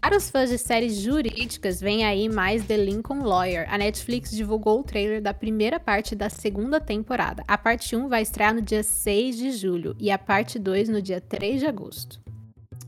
Para 0.00 0.16
os 0.16 0.30
fãs 0.30 0.48
de 0.48 0.56
séries 0.58 0.96
jurídicas, 0.96 1.80
vem 1.80 2.04
aí 2.04 2.28
mais 2.28 2.64
The 2.64 2.76
Lincoln 2.76 3.22
Lawyer. 3.22 3.66
A 3.68 3.76
Netflix 3.76 4.30
divulgou 4.30 4.80
o 4.80 4.82
trailer 4.82 5.20
da 5.20 5.34
primeira 5.34 5.78
parte 5.78 6.14
da 6.16 6.30
segunda 6.30 6.80
temporada. 6.80 7.44
A 7.46 7.58
parte 7.58 7.94
1 7.94 8.08
vai 8.08 8.22
estrear 8.22 8.54
no 8.54 8.62
dia 8.62 8.82
6 8.82 9.36
de 9.36 9.52
julho 9.52 9.94
e 10.00 10.10
a 10.10 10.18
parte 10.18 10.58
2 10.58 10.88
no 10.88 11.02
dia 11.02 11.20
3 11.20 11.60
de 11.60 11.66
agosto. 11.66 12.18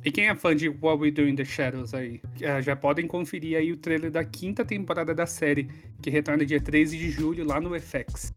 E 0.04 0.12
quem 0.12 0.28
é 0.28 0.34
fã 0.34 0.54
de 0.54 0.68
What 0.68 1.00
We 1.00 1.10
Do 1.10 1.26
in 1.26 1.34
the 1.34 1.46
Shadows 1.46 1.94
aí, 1.94 2.20
é, 2.42 2.60
já 2.60 2.76
podem 2.76 3.06
conferir 3.06 3.56
aí 3.56 3.72
o 3.72 3.76
trailer 3.76 4.10
da 4.10 4.22
quinta 4.22 4.62
temporada 4.62 5.14
da 5.14 5.24
série, 5.24 5.70
que 6.02 6.10
retorna 6.10 6.44
dia 6.44 6.60
13 6.60 6.98
de 6.98 7.10
julho 7.10 7.42
lá 7.42 7.58
no 7.58 7.70
FX. 7.80 8.30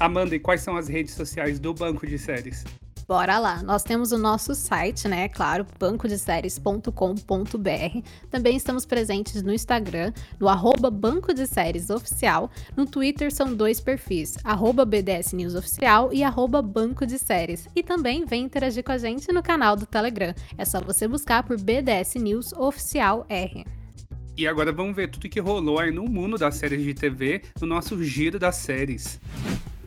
Amanda, 0.00 0.34
e 0.34 0.38
quais 0.38 0.62
são 0.62 0.74
as 0.74 0.88
redes 0.88 1.12
sociais 1.12 1.60
do 1.60 1.74
Banco 1.74 2.06
de 2.06 2.18
Séries? 2.18 2.64
Bora 3.06 3.38
lá! 3.38 3.62
Nós 3.62 3.82
temos 3.82 4.12
o 4.12 4.18
nosso 4.18 4.54
site, 4.54 5.08
né? 5.08 5.28
Claro, 5.28 5.66
bancodeséries.com.br. 5.78 8.08
Também 8.30 8.56
estamos 8.56 8.86
presentes 8.86 9.42
no 9.42 9.52
Instagram, 9.52 10.12
no 10.38 10.48
arroba 10.48 10.90
Banco 10.90 11.34
de 11.34 11.46
Séries 11.46 11.90
Oficial. 11.90 12.50
No 12.76 12.86
Twitter 12.86 13.32
são 13.32 13.54
dois 13.54 13.80
perfis, 13.80 14.36
arroba 14.44 14.84
BDS 14.84 15.32
News 15.32 15.54
Oficial 15.54 16.12
e 16.12 16.22
arroba 16.22 16.62
Banco 16.62 17.06
de 17.06 17.18
Séries. 17.18 17.68
E 17.74 17.82
também 17.82 18.24
vem 18.24 18.44
interagir 18.44 18.84
com 18.84 18.92
a 18.92 18.98
gente 18.98 19.32
no 19.32 19.42
canal 19.42 19.76
do 19.76 19.86
Telegram. 19.86 20.34
É 20.56 20.64
só 20.64 20.80
você 20.80 21.08
buscar 21.08 21.42
por 21.42 21.60
BDS 21.60 22.14
News 22.16 22.52
Oficial 22.52 23.26
R. 23.28 23.64
E 24.36 24.46
agora 24.46 24.72
vamos 24.72 24.96
ver 24.96 25.10
tudo 25.10 25.28
que 25.28 25.40
rolou 25.40 25.78
aí 25.78 25.90
no 25.90 26.04
mundo 26.04 26.38
das 26.38 26.54
séries 26.54 26.82
de 26.82 26.94
TV, 26.94 27.42
no 27.60 27.66
nosso 27.66 28.02
giro 28.02 28.38
das 28.38 28.56
séries. 28.56 29.20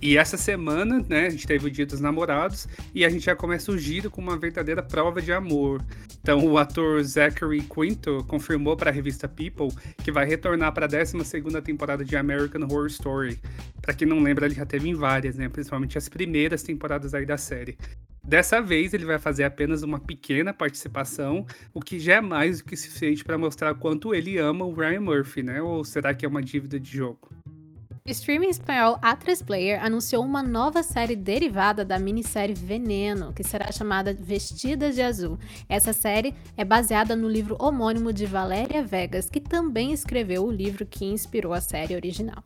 E 0.01 0.17
essa 0.17 0.37
semana, 0.37 1.03
né, 1.07 1.27
a 1.27 1.29
gente 1.29 1.47
teve 1.47 1.67
o 1.67 1.71
Dia 1.71 1.85
dos 1.85 1.99
Namorados 1.99 2.67
e 2.93 3.05
a 3.05 3.09
gente 3.09 3.25
já 3.25 3.35
começa 3.35 3.71
o 3.71 3.77
giro 3.77 4.11
com 4.11 4.21
uma 4.21 4.37
verdadeira 4.37 4.83
prova 4.83 5.21
de 5.21 5.31
amor. 5.31 5.83
Então, 6.21 6.45
o 6.45 6.57
ator 6.57 7.03
Zachary 7.03 7.61
Quinto 7.61 8.23
confirmou 8.27 8.75
para 8.75 8.89
a 8.89 8.93
revista 8.93 9.27
People 9.27 9.69
que 10.03 10.11
vai 10.11 10.25
retornar 10.25 10.73
para 10.73 10.85
a 10.85 10.89
12 10.89 11.61
temporada 11.63 12.03
de 12.03 12.15
American 12.15 12.63
Horror 12.63 12.87
Story. 12.87 13.39
Para 13.81 13.93
quem 13.93 14.07
não 14.07 14.19
lembra, 14.19 14.45
ele 14.45 14.55
já 14.55 14.65
teve 14.65 14.89
em 14.89 14.93
várias, 14.93 15.35
né, 15.35 15.47
principalmente 15.49 15.97
as 15.97 16.09
primeiras 16.09 16.61
temporadas 16.61 17.13
aí 17.13 17.25
da 17.25 17.37
série. 17.37 17.77
Dessa 18.23 18.59
vez 18.59 18.91
ele 18.93 19.05
vai 19.05 19.19
fazer 19.19 19.43
apenas 19.43 19.83
uma 19.83 19.99
pequena 19.99 20.51
participação, 20.51 21.45
o 21.71 21.79
que 21.79 21.99
já 21.99 22.15
é 22.15 22.21
mais 22.21 22.57
do 22.57 22.65
que 22.65 22.75
suficiente 22.75 23.23
para 23.23 23.37
mostrar 23.37 23.75
quanto 23.75 24.15
ele 24.15 24.39
ama 24.39 24.65
o 24.65 24.73
Ryan 24.73 25.01
Murphy, 25.01 25.43
né? 25.43 25.61
Ou 25.61 25.85
será 25.85 26.11
que 26.11 26.25
é 26.25 26.27
uma 26.27 26.41
dívida 26.41 26.79
de 26.79 26.97
jogo? 26.97 27.29
O 28.07 28.11
streaming 28.11 28.49
espanhol 28.49 28.99
A3 28.99 29.43
Player 29.43 29.83
anunciou 29.83 30.23
uma 30.23 30.43
nova 30.43 30.83
série 30.83 31.15
derivada 31.15 31.83
da 31.83 31.97
minissérie 31.97 32.53
Veneno, 32.53 33.33
que 33.33 33.43
será 33.43 33.71
chamada 33.71 34.13
Vestidas 34.13 34.93
de 34.93 35.01
Azul. 35.01 35.39
Essa 35.67 35.91
série 35.91 36.35
é 36.55 36.63
baseada 36.63 37.15
no 37.15 37.27
livro 37.27 37.57
homônimo 37.59 38.13
de 38.13 38.27
Valéria 38.27 38.83
Vegas, 38.83 39.27
que 39.27 39.39
também 39.39 39.91
escreveu 39.91 40.45
o 40.45 40.51
livro 40.51 40.85
que 40.85 41.03
inspirou 41.03 41.51
a 41.51 41.59
série 41.59 41.95
original. 41.95 42.43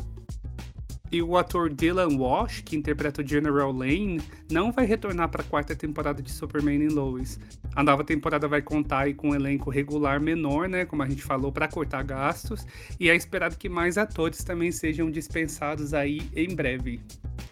E 1.11 1.21
o 1.23 1.37
ator 1.37 1.73
Dylan 1.73 2.17
Walsh, 2.17 2.61
que 2.61 2.75
interpreta 2.75 3.21
o 3.21 3.27
General 3.27 3.71
Lane, 3.71 4.21
não 4.51 4.71
vai 4.71 4.85
retornar 4.85 5.29
para 5.29 5.41
a 5.41 5.45
quarta 5.45 5.75
temporada 5.75 6.21
de 6.21 6.31
Superman 6.31 6.83
e 6.83 6.87
Lois. 6.87 7.39
A 7.75 7.81
nova 7.81 8.03
temporada 8.03 8.47
vai 8.47 8.61
contar 8.61 9.11
com 9.15 9.29
um 9.29 9.35
elenco 9.35 9.71
regular 9.71 10.21
menor, 10.21 10.69
né, 10.69 10.85
como 10.85 11.01
a 11.01 11.09
gente 11.09 11.23
falou, 11.23 11.51
para 11.51 11.67
cortar 11.67 12.03
gastos, 12.03 12.65
e 12.99 13.09
é 13.09 13.15
esperado 13.15 13.57
que 13.57 13.67
mais 13.67 13.97
atores 13.97 14.43
também 14.43 14.71
sejam 14.71 15.09
dispensados 15.09 15.93
aí 15.93 16.21
em 16.35 16.53
breve. 16.53 17.01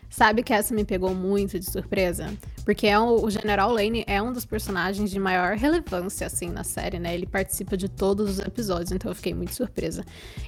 Sabe 0.08 0.44
que 0.44 0.54
essa 0.54 0.74
me 0.74 0.86
pegou 0.86 1.14
muito 1.16 1.60
de 1.60 1.66
surpresa? 1.66 2.32
Porque 2.68 2.86
é 2.86 3.00
o, 3.00 3.24
o 3.24 3.32
General 3.32 3.72
Lane 3.72 4.04
é 4.06 4.22
um 4.22 4.34
dos 4.34 4.44
personagens 4.44 5.10
de 5.10 5.18
maior 5.18 5.56
relevância, 5.56 6.28
assim, 6.28 6.50
na 6.50 6.66
série, 6.66 7.00
né? 7.00 7.14
Ele 7.14 7.26
participa 7.26 7.78
de 7.78 7.88
todos 7.88 8.30
os 8.30 8.40
episódios, 8.40 8.92
então 8.92 9.10
eu 9.10 9.16
fiquei 9.16 9.34
muito 9.34 9.56
surpresa. 9.56 10.04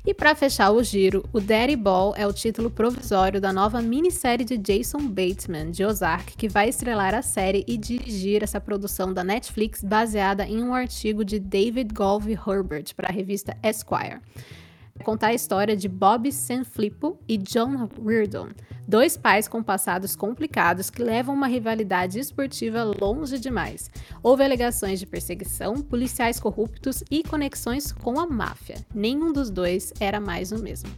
E 0.05 0.13
para 0.13 0.35
fechar 0.35 0.69
o 0.71 0.83
giro, 0.83 1.23
o 1.31 1.39
Daddy 1.39 1.77
Ball 1.77 2.13
é 2.17 2.27
o 2.27 2.33
título 2.33 2.69
provisório 2.69 3.39
da 3.39 3.53
nova 3.53 3.81
minissérie 3.81 4.43
de 4.43 4.57
Jason 4.57 5.07
Bateman, 5.07 5.71
de 5.71 5.85
Ozark, 5.85 6.35
que 6.35 6.49
vai 6.49 6.67
estrelar 6.67 7.15
a 7.15 7.21
série 7.21 7.63
e 7.65 7.77
dirigir 7.77 8.43
essa 8.43 8.59
produção 8.59 9.13
da 9.13 9.23
Netflix 9.23 9.81
baseada 9.81 10.45
em 10.45 10.61
um 10.61 10.73
artigo 10.73 11.23
de 11.23 11.39
David 11.39 11.93
Golvey 11.93 12.33
Herbert 12.33 12.93
para 12.97 13.07
a 13.07 13.13
revista 13.13 13.55
Esquire 13.63 14.19
contar 15.03 15.27
a 15.27 15.33
história 15.33 15.75
de 15.75 15.87
Bob 15.87 16.31
Sanfilippo 16.31 17.19
e 17.27 17.37
John 17.37 17.89
Reardon, 18.05 18.49
dois 18.87 19.15
pais 19.15 19.47
com 19.47 19.61
passados 19.61 20.15
complicados 20.15 20.89
que 20.89 21.03
levam 21.03 21.35
uma 21.35 21.47
rivalidade 21.47 22.19
esportiva 22.19 22.83
longe 22.83 23.39
demais. 23.39 23.89
Houve 24.21 24.43
alegações 24.43 24.99
de 24.99 25.05
perseguição, 25.05 25.75
policiais 25.75 26.39
corruptos 26.39 27.03
e 27.09 27.23
conexões 27.23 27.91
com 27.91 28.19
a 28.19 28.27
máfia. 28.27 28.77
Nenhum 28.93 29.31
dos 29.31 29.49
dois 29.49 29.93
era 29.99 30.19
mais 30.19 30.51
o 30.51 30.61
mesmo. 30.61 30.89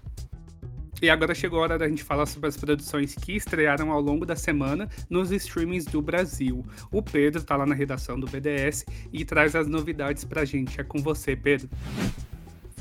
E 1.01 1.09
agora 1.09 1.33
chegou 1.33 1.59
a 1.59 1.63
hora 1.63 1.79
da 1.79 1.89
gente 1.89 2.03
falar 2.03 2.27
sobre 2.27 2.47
as 2.47 2.55
produções 2.55 3.15
que 3.15 3.35
estrearam 3.35 3.91
ao 3.91 3.99
longo 3.99 4.23
da 4.23 4.35
semana 4.35 4.87
nos 5.09 5.31
streamings 5.31 5.85
do 5.85 5.99
Brasil. 5.99 6.63
O 6.91 7.01
Pedro 7.01 7.41
está 7.41 7.57
lá 7.57 7.65
na 7.65 7.73
redação 7.73 8.19
do 8.19 8.27
BDS 8.27 8.85
e 9.11 9.25
traz 9.25 9.55
as 9.55 9.67
novidades 9.67 10.23
pra 10.23 10.45
gente. 10.45 10.79
É 10.79 10.83
com 10.83 10.99
você, 10.99 11.35
Pedro. 11.35 11.67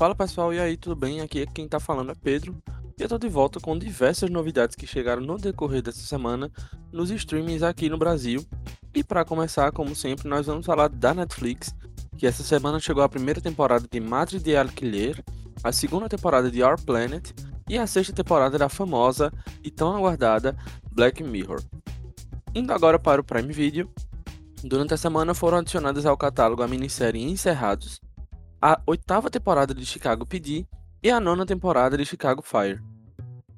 Fala 0.01 0.15
pessoal, 0.15 0.51
e 0.51 0.59
aí, 0.59 0.77
tudo 0.77 0.95
bem? 0.95 1.21
Aqui 1.21 1.45
quem 1.45 1.67
tá 1.67 1.79
falando 1.79 2.11
é 2.11 2.15
Pedro. 2.15 2.57
E 2.97 3.03
eu 3.03 3.07
tô 3.07 3.19
de 3.19 3.29
volta 3.29 3.59
com 3.59 3.77
diversas 3.77 4.31
novidades 4.31 4.75
que 4.75 4.87
chegaram 4.87 5.21
no 5.21 5.37
decorrer 5.37 5.83
dessa 5.83 6.01
semana 6.01 6.51
nos 6.91 7.11
streamings 7.11 7.61
aqui 7.61 7.87
no 7.87 7.99
Brasil. 7.99 8.43
E 8.95 9.03
para 9.03 9.23
começar, 9.23 9.71
como 9.71 9.93
sempre, 9.95 10.27
nós 10.27 10.47
vamos 10.47 10.65
falar 10.65 10.89
da 10.89 11.13
Netflix, 11.13 11.75
que 12.17 12.25
essa 12.25 12.41
semana 12.41 12.79
chegou 12.79 13.03
a 13.03 13.09
primeira 13.09 13.39
temporada 13.39 13.87
de 13.87 13.99
Madre 13.99 14.39
de 14.39 14.57
Alquiler, 14.57 15.23
a 15.63 15.71
segunda 15.71 16.09
temporada 16.09 16.49
de 16.49 16.63
Our 16.63 16.81
Planet 16.81 17.29
e 17.69 17.77
a 17.77 17.85
sexta 17.85 18.11
temporada 18.11 18.57
da 18.57 18.69
famosa 18.69 19.31
e 19.63 19.69
tão 19.69 19.95
aguardada 19.95 20.57
Black 20.91 21.21
Mirror. 21.21 21.61
Indo 22.55 22.73
agora 22.73 22.97
para 22.97 23.21
o 23.21 23.23
Prime 23.23 23.53
Video, 23.53 23.87
durante 24.63 24.95
a 24.95 24.97
semana 24.97 25.35
foram 25.35 25.59
adicionadas 25.59 26.07
ao 26.07 26.17
catálogo 26.17 26.63
a 26.63 26.67
minissérie 26.67 27.21
Encerrados, 27.21 28.01
a 28.61 28.79
oitava 28.85 29.27
temporada 29.31 29.73
de 29.73 29.83
Chicago 29.83 30.23
PD 30.23 30.67
e 31.01 31.09
a 31.09 31.19
nona 31.19 31.47
temporada 31.47 31.97
de 31.97 32.05
Chicago 32.05 32.43
Fire. 32.43 32.79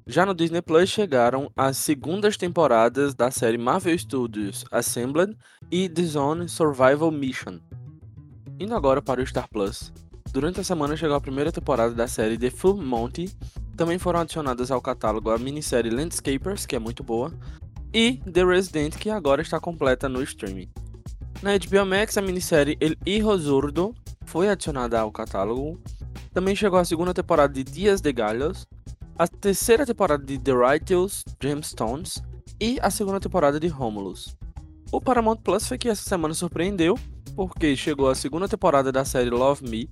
Já 0.06 0.24
no 0.24 0.34
Disney 0.34 0.62
Plus 0.62 0.88
chegaram 0.88 1.50
as 1.54 1.76
segundas 1.76 2.38
temporadas 2.38 3.14
da 3.14 3.30
série 3.30 3.58
Marvel 3.58 3.98
Studios 3.98 4.64
Assembled 4.70 5.36
e 5.70 5.90
The 5.90 6.02
Zone 6.04 6.48
Survival 6.48 7.10
Mission. 7.10 7.60
Indo 8.58 8.74
agora 8.74 9.02
para 9.02 9.20
o 9.20 9.26
Star 9.26 9.46
Plus. 9.48 9.92
Durante 10.32 10.60
a 10.60 10.64
semana 10.64 10.96
chegou 10.96 11.16
a 11.16 11.20
primeira 11.20 11.52
temporada 11.52 11.94
da 11.94 12.08
série 12.08 12.38
The 12.38 12.50
Full 12.50 12.82
Monty. 12.82 13.30
Também 13.76 13.98
foram 13.98 14.20
adicionadas 14.20 14.70
ao 14.70 14.80
catálogo 14.80 15.30
a 15.30 15.38
minissérie 15.38 15.90
Landscapers, 15.90 16.64
que 16.64 16.76
é 16.76 16.78
muito 16.78 17.02
boa, 17.02 17.32
e 17.92 18.22
The 18.30 18.44
Resident, 18.44 18.96
que 18.96 19.10
agora 19.10 19.42
está 19.42 19.60
completa 19.60 20.08
no 20.08 20.22
streaming. 20.22 20.70
Na 21.42 21.52
HBO 21.58 21.84
Max, 21.84 22.16
a 22.16 22.22
minissérie 22.22 22.78
El 22.80 22.96
Hijo 23.04 23.36
Zurdo 23.36 23.94
foi 24.26 24.48
adicionada 24.48 25.00
ao 25.00 25.12
catálogo. 25.12 25.80
Também 26.32 26.56
chegou 26.56 26.78
a 26.78 26.84
segunda 26.84 27.14
temporada 27.14 27.52
de 27.52 27.62
Dias 27.62 28.00
de 28.00 28.12
Galhos, 28.12 28.66
a 29.18 29.28
terceira 29.28 29.86
temporada 29.86 30.24
de 30.24 30.38
The 30.38 30.52
Righteous 30.52 31.24
Gemstones 31.40 32.22
e 32.60 32.78
a 32.82 32.90
segunda 32.90 33.20
temporada 33.20 33.60
de 33.60 33.68
Romulus. 33.68 34.36
O 34.90 35.00
Paramount 35.00 35.36
Plus 35.36 35.66
foi 35.66 35.78
que 35.78 35.88
essa 35.88 36.02
semana 36.02 36.34
surpreendeu, 36.34 36.98
porque 37.34 37.76
chegou 37.76 38.08
a 38.08 38.14
segunda 38.14 38.48
temporada 38.48 38.92
da 38.92 39.04
série 39.04 39.30
Love 39.30 39.68
Me, 39.68 39.90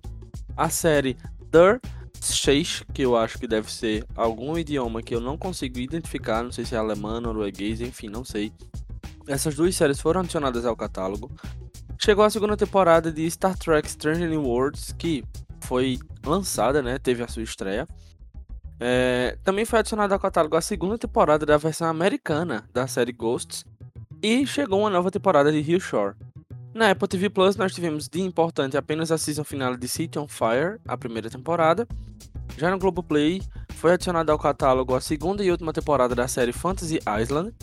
a 0.56 0.68
série 0.68 1.16
The 1.50 1.80
Sheich, 2.20 2.84
que 2.92 3.02
eu 3.02 3.16
acho 3.16 3.38
que 3.38 3.48
deve 3.48 3.70
ser 3.72 4.06
algum 4.14 4.56
idioma 4.56 5.02
que 5.02 5.14
eu 5.14 5.20
não 5.20 5.36
consigo 5.36 5.78
identificar, 5.78 6.42
não 6.42 6.52
sei 6.52 6.64
se 6.64 6.74
é 6.74 6.78
alemão, 6.78 7.20
norueguês, 7.20 7.80
enfim, 7.80 8.08
não 8.08 8.24
sei. 8.24 8.52
Essas 9.26 9.54
duas 9.54 9.74
séries 9.74 10.00
foram 10.00 10.20
adicionadas 10.20 10.64
ao 10.64 10.76
catálogo. 10.76 11.30
Chegou 12.04 12.24
a 12.24 12.30
segunda 12.30 12.56
temporada 12.56 13.12
de 13.12 13.30
Star 13.30 13.56
Trek 13.56 13.86
Strange 13.86 14.26
New 14.26 14.42
Worlds, 14.42 14.92
que 14.98 15.24
foi 15.60 16.00
lançada, 16.26 16.82
né? 16.82 16.98
Teve 16.98 17.22
a 17.22 17.28
sua 17.28 17.44
estreia. 17.44 17.86
É, 18.80 19.38
também 19.44 19.64
foi 19.64 19.78
adicionada 19.78 20.12
ao 20.12 20.18
catálogo 20.18 20.56
a 20.56 20.60
segunda 20.60 20.98
temporada 20.98 21.46
da 21.46 21.56
versão 21.56 21.86
americana 21.86 22.64
da 22.72 22.88
série 22.88 23.12
Ghosts. 23.12 23.64
E 24.20 24.44
chegou 24.48 24.80
uma 24.80 24.90
nova 24.90 25.12
temporada 25.12 25.52
de 25.52 25.58
Hill 25.58 25.78
Shore. 25.78 26.16
Na 26.74 26.90
Apple 26.90 27.06
TV 27.06 27.30
Plus 27.30 27.54
nós 27.54 27.72
tivemos 27.72 28.08
de 28.08 28.20
importante 28.20 28.76
apenas 28.76 29.12
a 29.12 29.16
season 29.16 29.44
final 29.44 29.76
de 29.76 29.86
City 29.86 30.18
on 30.18 30.26
Fire, 30.26 30.80
a 30.84 30.98
primeira 30.98 31.30
temporada. 31.30 31.86
Já 32.58 32.68
no 32.68 32.80
Globoplay 32.80 33.40
foi 33.74 33.92
adicionada 33.92 34.32
ao 34.32 34.38
catálogo 34.40 34.96
a 34.96 35.00
segunda 35.00 35.44
e 35.44 35.52
última 35.52 35.72
temporada 35.72 36.16
da 36.16 36.26
série 36.26 36.52
Fantasy 36.52 36.98
Island, 37.22 37.54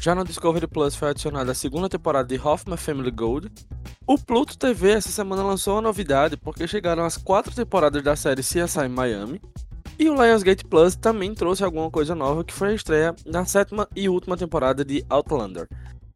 já 0.00 0.14
no 0.14 0.24
Discovery 0.24 0.66
Plus 0.66 0.94
foi 0.94 1.10
adicionada 1.10 1.50
a 1.50 1.54
segunda 1.54 1.88
temporada 1.88 2.28
de 2.28 2.40
Hoffman 2.40 2.76
Family 2.76 3.10
Gold. 3.10 3.50
O 4.06 4.16
Pluto 4.16 4.56
TV 4.56 4.92
essa 4.92 5.10
semana 5.10 5.42
lançou 5.42 5.74
uma 5.74 5.82
novidade, 5.82 6.36
porque 6.36 6.68
chegaram 6.68 7.04
as 7.04 7.16
quatro 7.16 7.52
temporadas 7.52 8.02
da 8.02 8.14
série 8.14 8.42
CSI 8.42 8.88
Miami. 8.88 9.40
E 9.98 10.08
o 10.08 10.14
Lionsgate 10.14 10.64
Plus 10.64 10.94
também 10.94 11.34
trouxe 11.34 11.64
alguma 11.64 11.90
coisa 11.90 12.14
nova, 12.14 12.44
que 12.44 12.54
foi 12.54 12.68
a 12.68 12.74
estreia 12.74 13.14
da 13.26 13.44
sétima 13.44 13.88
e 13.96 14.08
última 14.08 14.36
temporada 14.36 14.84
de 14.84 15.04
Outlander. 15.10 15.68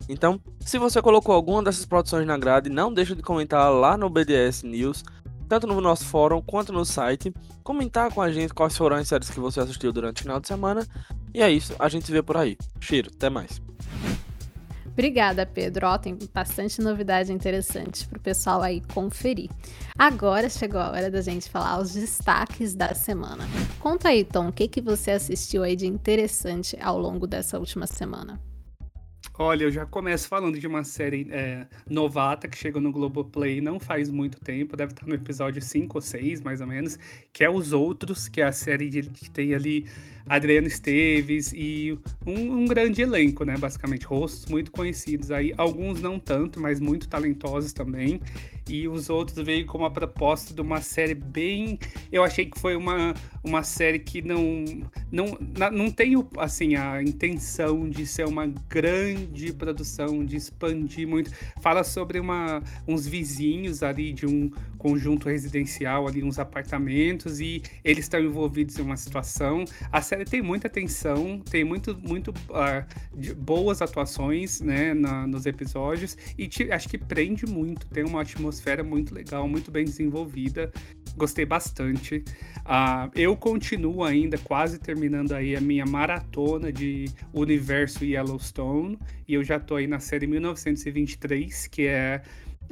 Então, 0.09 0.41
se 0.61 0.79
você 0.79 1.03
colocou 1.03 1.35
alguma 1.35 1.63
dessas 1.63 1.85
produções 1.85 2.27
na 2.27 2.39
grade, 2.39 2.71
não 2.71 2.95
deixe 2.95 3.17
de 3.17 3.23
comentar 3.23 3.73
lá 3.73 3.97
no 3.97 4.09
BDS 4.09 4.63
News, 4.63 5.03
tanto 5.49 5.67
no 5.67 5.81
nosso 5.81 6.05
fórum 6.05 6.41
quanto 6.41 6.73
no 6.73 6.85
site, 6.85 7.35
comentar 7.65 8.13
com 8.13 8.23
a 8.23 8.31
gente 8.31 8.55
quais 8.55 8.77
foram 8.77 8.97
as 8.97 9.09
séries 9.09 9.31
que 9.31 9.41
você 9.41 9.59
assistiu 9.59 9.93
durante 9.93 10.21
o 10.21 10.23
final 10.23 10.39
de 10.39 10.47
semana. 10.47 10.87
E 11.35 11.43
é 11.43 11.51
isso, 11.51 11.75
a 11.79 11.89
gente 11.89 12.07
se 12.07 12.13
vê 12.13 12.23
por 12.23 12.37
aí. 12.37 12.57
Cheiro, 12.81 13.11
até 13.13 13.29
mais. 13.29 13.61
Obrigada, 14.93 15.47
Pedro. 15.47 15.87
Ó, 15.87 15.99
tem 15.99 16.19
bastante 16.33 16.81
novidade 16.81 17.33
interessante 17.33 18.07
para 18.07 18.19
o 18.19 18.21
pessoal 18.21 18.63
aí 18.63 18.83
conferir. 18.93 19.51
Agora 19.99 20.49
chegou 20.49 20.81
a 20.81 20.91
hora 20.91 21.11
da 21.11 21.21
gente 21.21 21.49
falar 21.49 21.81
os 21.81 21.95
destaques 21.95 22.75
da 22.75 22.95
semana. 22.95 23.45
Conta 23.81 24.09
aí, 24.09 24.23
Tom, 24.23 24.49
o 24.49 24.53
que, 24.53 24.69
que 24.69 24.81
você 24.81 25.13
assistiu 25.13 25.63
aí 25.63 25.75
de 25.75 25.87
interessante 25.87 26.77
ao 26.81 26.99
longo 26.99 27.27
dessa 27.27 27.59
última 27.59 27.87
semana? 27.87 28.39
Olha, 29.39 29.65
eu 29.65 29.71
já 29.71 29.87
começo 29.87 30.29
falando 30.29 30.59
de 30.59 30.67
uma 30.67 30.85
série 30.85 31.27
é, 31.31 31.67
novata 31.89 32.47
que 32.47 32.57
chegou 32.57 32.83
no 32.83 32.93
Globoplay 32.93 33.63
não 33.63 33.81
faz 33.81 34.11
muito 34.11 34.39
tempo, 34.39 34.77
deve 34.77 34.93
estar 34.93 35.07
no 35.07 35.15
episódio 35.15 35.63
5 35.63 35.97
ou 35.97 36.03
6, 36.03 36.43
mais 36.43 36.61
ou 36.61 36.67
menos, 36.67 36.99
que 37.33 37.43
é 37.43 37.51
Os 37.51 37.73
Outros, 37.73 38.29
que 38.29 38.43
é 38.43 38.45
a 38.45 38.53
série 38.53 38.91
que 38.91 39.31
tem 39.31 39.55
ali 39.55 39.87
Adriano 40.27 40.67
Esteves 40.67 41.53
e 41.55 41.99
um, 42.27 42.63
um, 42.63 42.65
grande 42.67 43.03
elenco, 43.03 43.45
né? 43.45 43.57
Basicamente, 43.57 44.07
rostos 44.07 44.47
muito 44.47 44.71
conhecidos 44.71 45.31
aí, 45.31 45.53
alguns 45.57 46.01
não 46.01 46.19
tanto, 46.19 46.61
mas 46.61 46.81
muito 46.81 47.09
talentosos 47.09 47.73
também. 47.73 48.21
E 48.69 48.87
os 48.87 49.11
outros 49.11 49.45
veio 49.45 49.67
com 49.67 49.79
uma 49.79 49.91
proposta 49.91 50.55
de 50.55 50.61
uma 50.61 50.81
série 50.81 51.15
bem. 51.15 51.79
Eu 52.13 52.23
achei 52.23 52.47
que 52.47 52.59
foi 52.59 52.77
uma, 52.77 53.13
uma 53.43 53.65
série 53.65 53.99
que 53.99 54.23
não, 54.23 54.65
não, 55.11 55.37
não 55.73 55.91
tem 55.91 56.15
assim, 56.39 56.77
a 56.77 57.03
intenção 57.03 57.89
de 57.89 58.07
ser 58.07 58.27
uma 58.27 58.47
grande 58.69 59.53
produção, 59.53 60.25
de 60.25 60.37
expandir 60.37 61.09
muito. 61.09 61.31
Fala 61.61 61.83
sobre 61.83 62.21
uma, 62.21 62.63
uns 62.87 63.07
vizinhos 63.07 63.83
ali 63.83 64.13
de 64.13 64.27
um 64.27 64.51
conjunto 64.79 65.29
residencial, 65.29 66.07
ali, 66.07 66.23
uns 66.23 66.39
apartamentos, 66.39 67.41
e 67.41 67.63
eles 67.85 68.05
estão 68.05 68.21
envolvidos 68.21 68.79
em 68.79 68.83
uma 68.83 68.97
situação. 68.97 69.65
A 69.91 70.01
série 70.13 70.25
tem 70.27 70.43
muita 70.43 70.69
tensão, 70.69 71.41
tem 71.41 71.65
muito, 71.65 71.99
muito 72.07 72.33
uh, 72.51 73.35
boas 73.37 73.81
atuações 73.81 74.61
né, 74.61 74.93
na, 74.93 75.27
nos 75.27 75.47
episódios 75.47 76.19
e 76.37 76.47
te, 76.47 76.71
acho 76.71 76.87
que 76.87 76.99
prende 76.99 77.47
muito. 77.47 77.87
Tem 77.87 78.05
uma 78.05 78.21
atmosfera 78.21 78.85
muito 78.85 79.15
legal, 79.15 79.49
muito 79.49 79.71
bem 79.71 79.87
desenvolvida. 79.87 80.71
Gostei 81.17 81.47
bastante. 81.47 82.23
Uh, 82.59 83.11
eu 83.15 83.35
continuo 83.35 84.05
ainda 84.05 84.37
quase 84.37 84.79
terminando 84.79 85.33
aí 85.33 85.57
a 85.57 85.61
minha 85.63 85.87
maratona 85.87 86.71
de 86.71 87.07
universo 87.33 88.05
Yellowstone 88.05 88.99
e 89.27 89.33
eu 89.33 89.43
já 89.43 89.59
tô 89.59 89.77
aí 89.77 89.87
na 89.87 89.99
série 89.99 90.27
1923, 90.27 91.69
que 91.69 91.87
é 91.87 92.23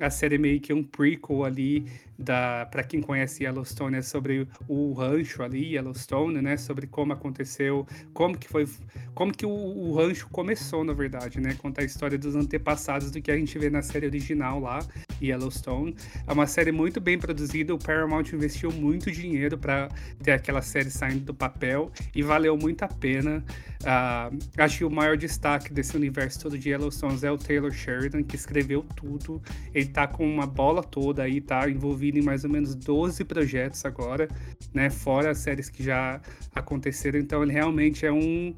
a 0.01 0.11
série 0.11 0.39
meio 0.39 0.61
que 0.61 0.73
um 0.73 0.83
prequel 0.83 1.45
ali 1.45 1.87
da 2.19 2.67
para 2.71 2.83
quem 2.83 3.01
conhece 3.01 3.45
Yellowstone 3.45 3.97
é 3.97 4.03
sobre 4.03 4.47
o 4.69 4.93
rancho 4.93 5.43
ali 5.43 5.75
Yellowstone, 5.75 6.43
né, 6.43 6.57
sobre 6.57 6.87
como 6.87 7.13
aconteceu, 7.13 7.87
como 8.13 8.37
que 8.37 8.47
foi, 8.47 8.69
como 9.15 9.33
que 9.33 9.47
o, 9.47 9.51
o, 9.51 9.95
rancho 9.95 10.29
começou 10.31 10.85
na 10.85 10.93
verdade, 10.93 11.41
né, 11.41 11.55
contar 11.55 11.83
a 11.83 11.85
história 11.85 12.19
dos 12.19 12.37
antepassados 12.37 13.11
do 13.11 13.23
que 13.23 13.31
a 13.31 13.37
gente 13.37 13.59
vê 13.59 13.71
na 13.71 13.81
série 13.81 14.07
original 14.07 14.61
lá 14.61 14.81
Yellowstone. 15.23 15.95
É 16.27 16.33
uma 16.33 16.47
série 16.47 16.73
muito 16.73 17.01
bem 17.01 17.19
produzida, 17.19 17.75
o 17.75 17.79
Paramount 17.79 18.25
investiu 18.33 18.71
muito 18.71 19.11
dinheiro 19.11 19.57
para 19.57 19.89
ter 20.23 20.33
aquela 20.33 20.63
série 20.63 20.91
saindo 20.91 21.25
do 21.25 21.35
papel 21.35 21.91
e 22.15 22.23
valeu 22.23 22.57
muito 22.57 22.83
a 22.83 22.89
pena. 22.89 23.43
Uh, 23.81 24.39
acho 24.59 24.79
que 24.79 24.85
o 24.85 24.91
maior 24.91 25.17
destaque 25.17 25.73
desse 25.73 25.97
universo 25.97 26.41
todo 26.41 26.59
de 26.59 26.69
Yellowstone 26.69 27.19
é 27.23 27.31
o 27.31 27.39
Taylor 27.39 27.73
Sheridan, 27.73 28.23
que 28.23 28.37
escreveu 28.37 28.85
tudo. 28.95 29.41
Ele 29.75 29.87
tá 29.91 30.07
com 30.07 30.27
uma 30.27 30.47
bola 30.47 30.83
toda 30.83 31.23
aí, 31.23 31.41
tá 31.41 31.69
envolvido 31.69 32.19
em 32.19 32.23
mais 32.23 32.45
ou 32.45 32.51
menos 32.51 32.75
12 32.75 33.25
projetos 33.25 33.85
agora, 33.85 34.29
né? 34.73 34.89
Fora 34.91 35.31
as 35.31 35.39
séries 35.39 35.69
que 35.69 35.83
já 35.83 36.21
aconteceram. 36.55 37.19
Então 37.19 37.43
ele 37.43 37.53
realmente 37.53 38.07
é 38.07 38.13
um, 38.13 38.55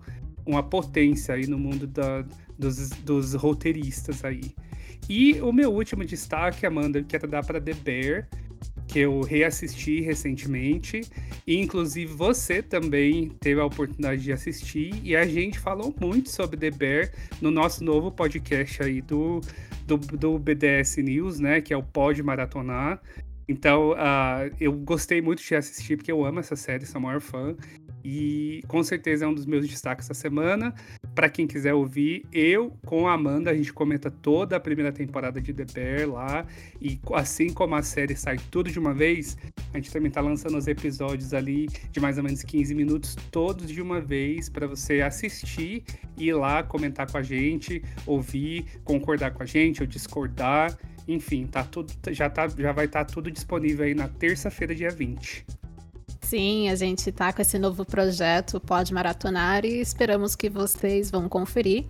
uma 0.46 0.62
potência 0.62 1.34
aí 1.34 1.46
no 1.46 1.58
mundo 1.58 1.86
da, 1.86 2.24
dos, 2.58 2.90
dos 2.90 3.34
roteiristas 3.34 4.24
aí. 4.24 4.54
E 5.08 5.40
o 5.40 5.52
meu 5.52 5.72
último 5.72 6.04
destaque, 6.04 6.64
Amanda, 6.64 6.98
eu 6.98 7.04
quero 7.04 7.26
dar 7.26 7.44
para 7.44 7.60
The 7.60 7.74
Bear, 7.74 8.28
que 8.86 9.00
eu 9.00 9.20
reassisti 9.22 10.00
recentemente. 10.00 11.02
E, 11.46 11.58
inclusive, 11.58 12.12
você 12.12 12.62
também 12.62 13.30
teve 13.40 13.60
a 13.60 13.64
oportunidade 13.64 14.22
de 14.22 14.32
assistir. 14.32 14.94
E 15.02 15.16
a 15.16 15.26
gente 15.26 15.58
falou 15.58 15.94
muito 16.00 16.30
sobre 16.30 16.56
The 16.56 16.70
Bear 16.70 17.10
no 17.40 17.50
nosso 17.50 17.82
novo 17.84 18.10
podcast 18.10 18.82
aí 18.82 19.00
do, 19.00 19.40
do, 19.86 19.96
do 19.96 20.38
BDS 20.38 20.98
News, 20.98 21.38
né? 21.38 21.60
Que 21.60 21.72
é 21.72 21.76
o 21.76 21.82
Pod 21.82 22.22
Maratonar. 22.22 23.00
Então, 23.48 23.90
uh, 23.90 24.54
eu 24.60 24.72
gostei 24.72 25.20
muito 25.20 25.42
de 25.42 25.54
assistir, 25.54 25.96
porque 25.96 26.12
eu 26.12 26.24
amo 26.24 26.40
essa 26.40 26.56
série, 26.56 26.86
sou 26.86 27.00
maior 27.00 27.20
fã. 27.20 27.54
E 28.04 28.62
com 28.66 28.82
certeza 28.82 29.24
é 29.24 29.28
um 29.28 29.34
dos 29.34 29.46
meus 29.46 29.66
destaques 29.66 30.08
da 30.08 30.14
semana. 30.14 30.74
Para 31.14 31.28
quem 31.28 31.46
quiser 31.46 31.74
ouvir, 31.74 32.24
eu 32.32 32.76
com 32.84 33.06
a 33.06 33.12
Amanda, 33.12 33.50
a 33.50 33.54
gente 33.54 33.72
comenta 33.72 34.10
toda 34.10 34.56
a 34.56 34.60
primeira 34.60 34.92
temporada 34.92 35.40
de 35.40 35.52
The 35.52 35.64
Bear 35.72 36.10
lá. 36.10 36.46
E 36.80 36.98
assim 37.14 37.48
como 37.52 37.74
a 37.74 37.82
série 37.82 38.16
sai 38.16 38.38
tudo 38.50 38.70
de 38.70 38.78
uma 38.78 38.92
vez, 38.92 39.36
a 39.72 39.76
gente 39.76 39.92
também 39.92 40.10
tá 40.10 40.20
lançando 40.20 40.56
os 40.56 40.66
episódios 40.66 41.32
ali 41.32 41.68
de 41.90 42.00
mais 42.00 42.18
ou 42.18 42.24
menos 42.24 42.42
15 42.42 42.74
minutos, 42.74 43.16
todos 43.30 43.70
de 43.70 43.80
uma 43.80 44.00
vez, 44.00 44.48
para 44.48 44.66
você 44.66 45.00
assistir, 45.00 45.84
ir 46.16 46.32
lá 46.34 46.62
comentar 46.62 47.10
com 47.10 47.18
a 47.18 47.22
gente, 47.22 47.82
ouvir, 48.06 48.64
concordar 48.84 49.32
com 49.32 49.42
a 49.42 49.46
gente 49.46 49.80
ou 49.80 49.86
discordar. 49.86 50.76
Enfim, 51.06 51.46
tá 51.46 51.64
tudo, 51.64 51.92
já, 52.10 52.30
tá, 52.30 52.48
já 52.48 52.72
vai 52.72 52.86
estar 52.86 53.04
tá 53.04 53.12
tudo 53.12 53.30
disponível 53.30 53.84
aí 53.84 53.94
na 53.94 54.08
terça-feira, 54.08 54.74
dia 54.74 54.90
20. 54.90 55.62
Sim, 56.32 56.70
a 56.70 56.74
gente 56.74 57.10
está 57.10 57.30
com 57.30 57.42
esse 57.42 57.58
novo 57.58 57.84
projeto 57.84 58.58
Pode 58.58 58.94
Maratonar 58.94 59.66
e 59.66 59.82
esperamos 59.82 60.34
que 60.34 60.48
vocês 60.48 61.10
vão 61.10 61.28
conferir. 61.28 61.84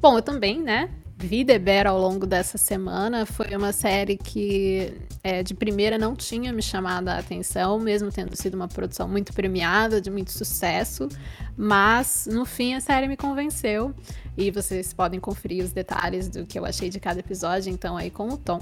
Bom, 0.00 0.18
eu 0.18 0.22
também, 0.22 0.60
né? 0.60 0.90
Vi 1.24 1.42
The 1.42 1.58
Bear 1.58 1.86
ao 1.86 1.98
longo 1.98 2.26
dessa 2.26 2.58
semana. 2.58 3.24
Foi 3.24 3.56
uma 3.56 3.72
série 3.72 4.14
que 4.18 4.92
é, 5.22 5.42
de 5.42 5.54
primeira 5.54 5.96
não 5.96 6.14
tinha 6.14 6.52
me 6.52 6.60
chamado 6.60 7.08
a 7.08 7.18
atenção, 7.18 7.80
mesmo 7.80 8.12
tendo 8.12 8.36
sido 8.36 8.54
uma 8.54 8.68
produção 8.68 9.08
muito 9.08 9.32
premiada, 9.32 10.02
de 10.02 10.10
muito 10.10 10.32
sucesso. 10.32 11.08
Mas 11.56 12.28
no 12.30 12.44
fim 12.44 12.74
a 12.74 12.80
série 12.80 13.08
me 13.08 13.16
convenceu. 13.16 13.94
E 14.36 14.50
vocês 14.50 14.92
podem 14.92 15.20
conferir 15.20 15.64
os 15.64 15.72
detalhes 15.72 16.28
do 16.28 16.44
que 16.44 16.58
eu 16.58 16.64
achei 16.64 16.90
de 16.90 16.98
cada 16.98 17.20
episódio, 17.20 17.72
então, 17.72 17.96
aí 17.96 18.10
com 18.10 18.28
o 18.28 18.36
Tom. 18.36 18.60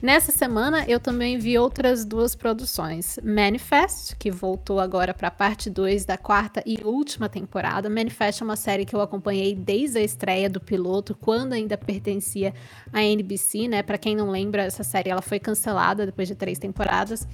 Nessa 0.00 0.32
semana 0.32 0.84
eu 0.88 0.98
também 0.98 1.38
vi 1.38 1.58
outras 1.58 2.04
duas 2.04 2.34
produções. 2.34 3.18
Manifest, 3.22 4.16
que 4.16 4.30
voltou 4.30 4.80
agora 4.80 5.12
para 5.12 5.28
a 5.28 5.30
parte 5.30 5.68
2 5.68 6.04
da 6.04 6.16
quarta 6.16 6.62
e 6.66 6.78
última 6.82 7.28
temporada. 7.28 7.90
Manifest 7.90 8.42
é 8.42 8.44
uma 8.44 8.56
série 8.56 8.84
que 8.84 8.96
eu 8.96 9.00
acompanhei 9.00 9.54
desde 9.54 9.98
a 9.98 10.02
estreia 10.02 10.48
do 10.48 10.60
piloto, 10.60 11.14
quando 11.14 11.52
ainda 11.52 11.76
pertencia 11.84 12.52
à 12.92 13.02
NBC, 13.02 13.68
né? 13.68 13.82
Para 13.82 13.98
quem 13.98 14.16
não 14.16 14.30
lembra, 14.30 14.62
essa 14.62 14.82
série 14.82 15.10
ela 15.10 15.22
foi 15.22 15.38
cancelada 15.38 16.06
depois 16.06 16.26
de 16.26 16.34
três 16.34 16.58
temporadas. 16.58 17.26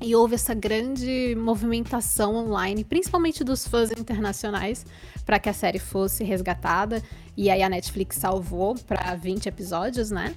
E 0.00 0.14
houve 0.14 0.34
essa 0.34 0.52
grande 0.52 1.34
movimentação 1.38 2.34
online, 2.34 2.84
principalmente 2.84 3.42
dos 3.42 3.66
fãs 3.66 3.90
internacionais, 3.90 4.84
para 5.24 5.38
que 5.38 5.48
a 5.48 5.52
série 5.52 5.78
fosse 5.78 6.22
resgatada. 6.22 7.02
E 7.36 7.48
aí 7.48 7.62
a 7.62 7.68
Netflix 7.68 8.16
salvou 8.16 8.74
para 8.74 9.14
20 9.14 9.46
episódios, 9.46 10.10
né? 10.10 10.34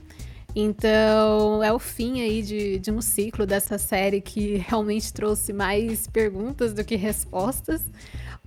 Então, 0.55 1.63
é 1.63 1.71
o 1.71 1.77
fim 1.77 2.21
aí 2.21 2.41
de, 2.41 2.79
de 2.79 2.91
um 2.91 3.01
ciclo 3.01 3.45
dessa 3.45 3.77
série 3.77 4.21
que 4.21 4.55
realmente 4.67 5.13
trouxe 5.13 5.53
mais 5.53 6.07
perguntas 6.07 6.73
do 6.73 6.83
que 6.83 6.95
respostas. 6.95 7.81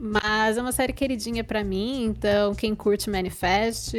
Mas 0.03 0.57
é 0.57 0.63
uma 0.63 0.73
série 0.73 0.95
queridinha 0.95 1.45
para 1.45 1.63
mim, 1.63 2.05
então 2.05 2.55
quem 2.55 2.75
curte 2.75 3.11
Manifest, 3.11 3.95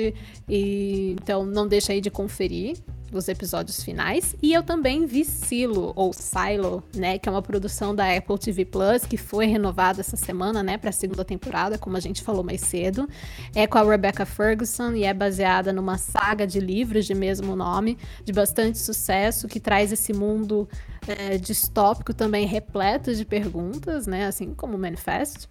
e 0.50 1.12
então 1.12 1.46
não 1.46 1.68
deixa 1.68 1.94
aí 1.94 2.02
de 2.02 2.10
conferir 2.10 2.76
os 3.12 3.28
episódios 3.28 3.84
finais. 3.84 4.36
E 4.42 4.52
eu 4.52 4.64
também 4.64 5.06
vi 5.06 5.24
Silo, 5.24 5.94
ou 5.96 6.12
Silo, 6.12 6.84
né? 6.96 7.20
Que 7.20 7.30
é 7.30 7.32
uma 7.32 7.42
produção 7.42 7.94
da 7.94 8.16
Apple 8.16 8.40
TV 8.40 8.66
Plus, 8.66 9.06
que 9.06 9.16
foi 9.16 9.46
renovada 9.46 10.00
essa 10.00 10.18
semana, 10.18 10.64
né? 10.64 10.76
Pra 10.78 10.92
segunda 10.92 11.24
temporada, 11.24 11.78
como 11.78 11.98
a 11.98 12.00
gente 12.00 12.24
falou 12.24 12.44
mais 12.44 12.62
cedo. 12.62 13.08
É 13.54 13.68
com 13.68 13.78
a 13.78 13.84
Rebecca 13.84 14.26
Ferguson 14.26 14.94
e 14.94 15.04
é 15.04 15.14
baseada 15.14 15.72
numa 15.72 16.00
saga 16.00 16.48
de 16.48 16.60
livros 16.60 17.06
de 17.06 17.14
mesmo 17.14 17.56
nome, 17.56 17.96
de 18.24 18.34
bastante 18.34 18.80
sucesso, 18.80 19.48
que 19.48 19.60
traz 19.60 19.92
esse 19.92 20.14
mundo 20.14 20.68
é, 21.08 21.38
distópico 21.38 22.14
também 22.14 22.48
repleto 22.48 23.14
de 23.14 23.26
perguntas, 23.26 24.08
né? 24.08 24.26
Assim 24.26 24.54
como 24.56 24.76
o 24.76 24.80
Manifest. 24.80 25.48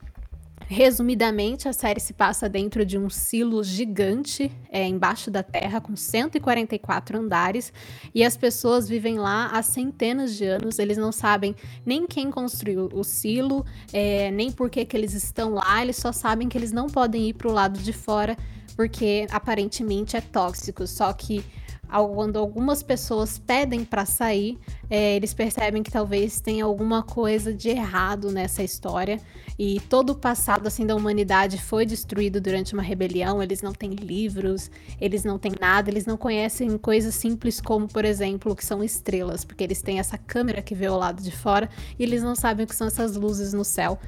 Resumidamente, 0.73 1.69
a 1.69 1.73
série 1.73 1.99
se 1.99 2.13
passa 2.13 2.49
dentro 2.49 2.87
de 2.87 2.97
um 2.97 3.11
silo 3.11 3.65
gigante 3.65 4.53
é, 4.71 4.87
embaixo 4.87 5.29
da 5.29 5.43
terra, 5.43 5.81
com 5.81 5.97
144 5.97 7.19
andares, 7.19 7.73
e 8.15 8.23
as 8.23 8.37
pessoas 8.37 8.89
vivem 8.89 9.19
lá 9.19 9.47
há 9.47 9.61
centenas 9.65 10.37
de 10.37 10.45
anos. 10.45 10.79
Eles 10.79 10.97
não 10.97 11.11
sabem 11.11 11.57
nem 11.85 12.07
quem 12.07 12.31
construiu 12.31 12.89
o 12.93 13.03
silo, 13.03 13.67
é, 13.93 14.31
nem 14.31 14.53
por 14.53 14.71
que, 14.71 14.85
que 14.85 14.97
eles 14.97 15.13
estão 15.13 15.55
lá, 15.55 15.83
eles 15.83 15.97
só 15.97 16.13
sabem 16.13 16.49
que 16.49 16.57
eles 16.57 16.71
não 16.71 16.87
podem 16.87 17.31
ir 17.31 17.35
para 17.35 17.49
o 17.49 17.53
lado 17.53 17.81
de 17.81 17.93
fora 17.93 18.37
porque 18.77 19.27
aparentemente 19.31 20.17
é 20.17 20.21
tóxico. 20.21 20.87
Só 20.87 21.13
que 21.13 21.45
quando 21.91 22.39
algumas 22.39 22.83
pessoas 22.83 23.39
pedem 23.39 23.85
para 23.85 24.05
sair, 24.05 24.59
é, 24.89 25.17
eles 25.17 25.35
percebem 25.35 25.83
que 25.83 25.91
talvez 25.91 26.41
tenha 26.41 26.65
alguma 26.65 27.03
coisa 27.03 27.53
de 27.53 27.69
errado 27.69 28.31
nessa 28.31 28.63
história 28.63 29.21
e 29.59 29.79
todo 29.89 30.11
o 30.11 30.15
passado 30.15 30.67
assim 30.67 30.87
da 30.87 30.97
humanidade 30.97 31.61
foi 31.61 31.85
destruído 31.85 32.41
durante 32.41 32.73
uma 32.73 32.83
rebelião. 32.83 33.43
Eles 33.43 33.61
não 33.61 33.73
têm 33.73 33.91
livros, 33.91 34.71
eles 35.01 35.23
não 35.23 35.39
têm 35.39 35.53
nada, 35.61 35.91
eles 35.91 36.07
não 36.07 36.17
conhecem 36.17 36.79
coisas 36.79 37.15
simples 37.15 37.61
como, 37.61 37.87
por 37.87 38.05
exemplo, 38.05 38.53
o 38.53 38.57
que 38.57 38.65
são 38.65 38.83
estrelas, 38.83 39.45
porque 39.45 39.63
eles 39.63 39.83
têm 39.83 39.99
essa 39.99 40.17
câmera 40.17 40.63
que 40.63 40.75
vê 40.75 40.87
ao 40.87 40.99
lado 40.99 41.23
de 41.23 41.31
fora 41.31 41.69
e 41.99 42.03
eles 42.03 42.23
não 42.23 42.35
sabem 42.35 42.65
o 42.65 42.69
que 42.69 42.75
são 42.75 42.87
essas 42.87 43.17
luzes 43.17 43.53
no 43.53 43.65
céu. 43.65 43.99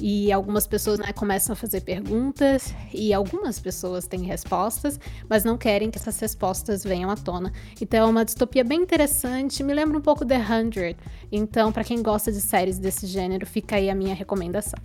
E 0.00 0.30
algumas 0.32 0.66
pessoas 0.66 0.98
né, 0.98 1.12
começam 1.12 1.52
a 1.52 1.56
fazer 1.56 1.80
perguntas 1.80 2.74
e 2.92 3.12
algumas 3.12 3.58
pessoas 3.58 4.06
têm 4.06 4.22
respostas, 4.22 4.98
mas 5.28 5.44
não 5.44 5.58
querem 5.58 5.90
que 5.90 5.98
essas 5.98 6.18
respostas 6.20 6.84
venham 6.84 7.10
à 7.10 7.16
tona. 7.16 7.52
Então 7.80 8.06
é 8.06 8.10
uma 8.10 8.24
distopia 8.24 8.62
bem 8.62 8.82
interessante, 8.82 9.62
me 9.62 9.74
lembra 9.74 9.98
um 9.98 10.02
pouco 10.02 10.24
The 10.24 10.38
Hundred. 10.38 10.96
Então, 11.32 11.72
para 11.72 11.84
quem 11.84 12.02
gosta 12.02 12.30
de 12.30 12.40
séries 12.40 12.78
desse 12.78 13.06
gênero, 13.06 13.44
fica 13.46 13.76
aí 13.76 13.90
a 13.90 13.94
minha 13.94 14.14
recomendação. 14.14 14.78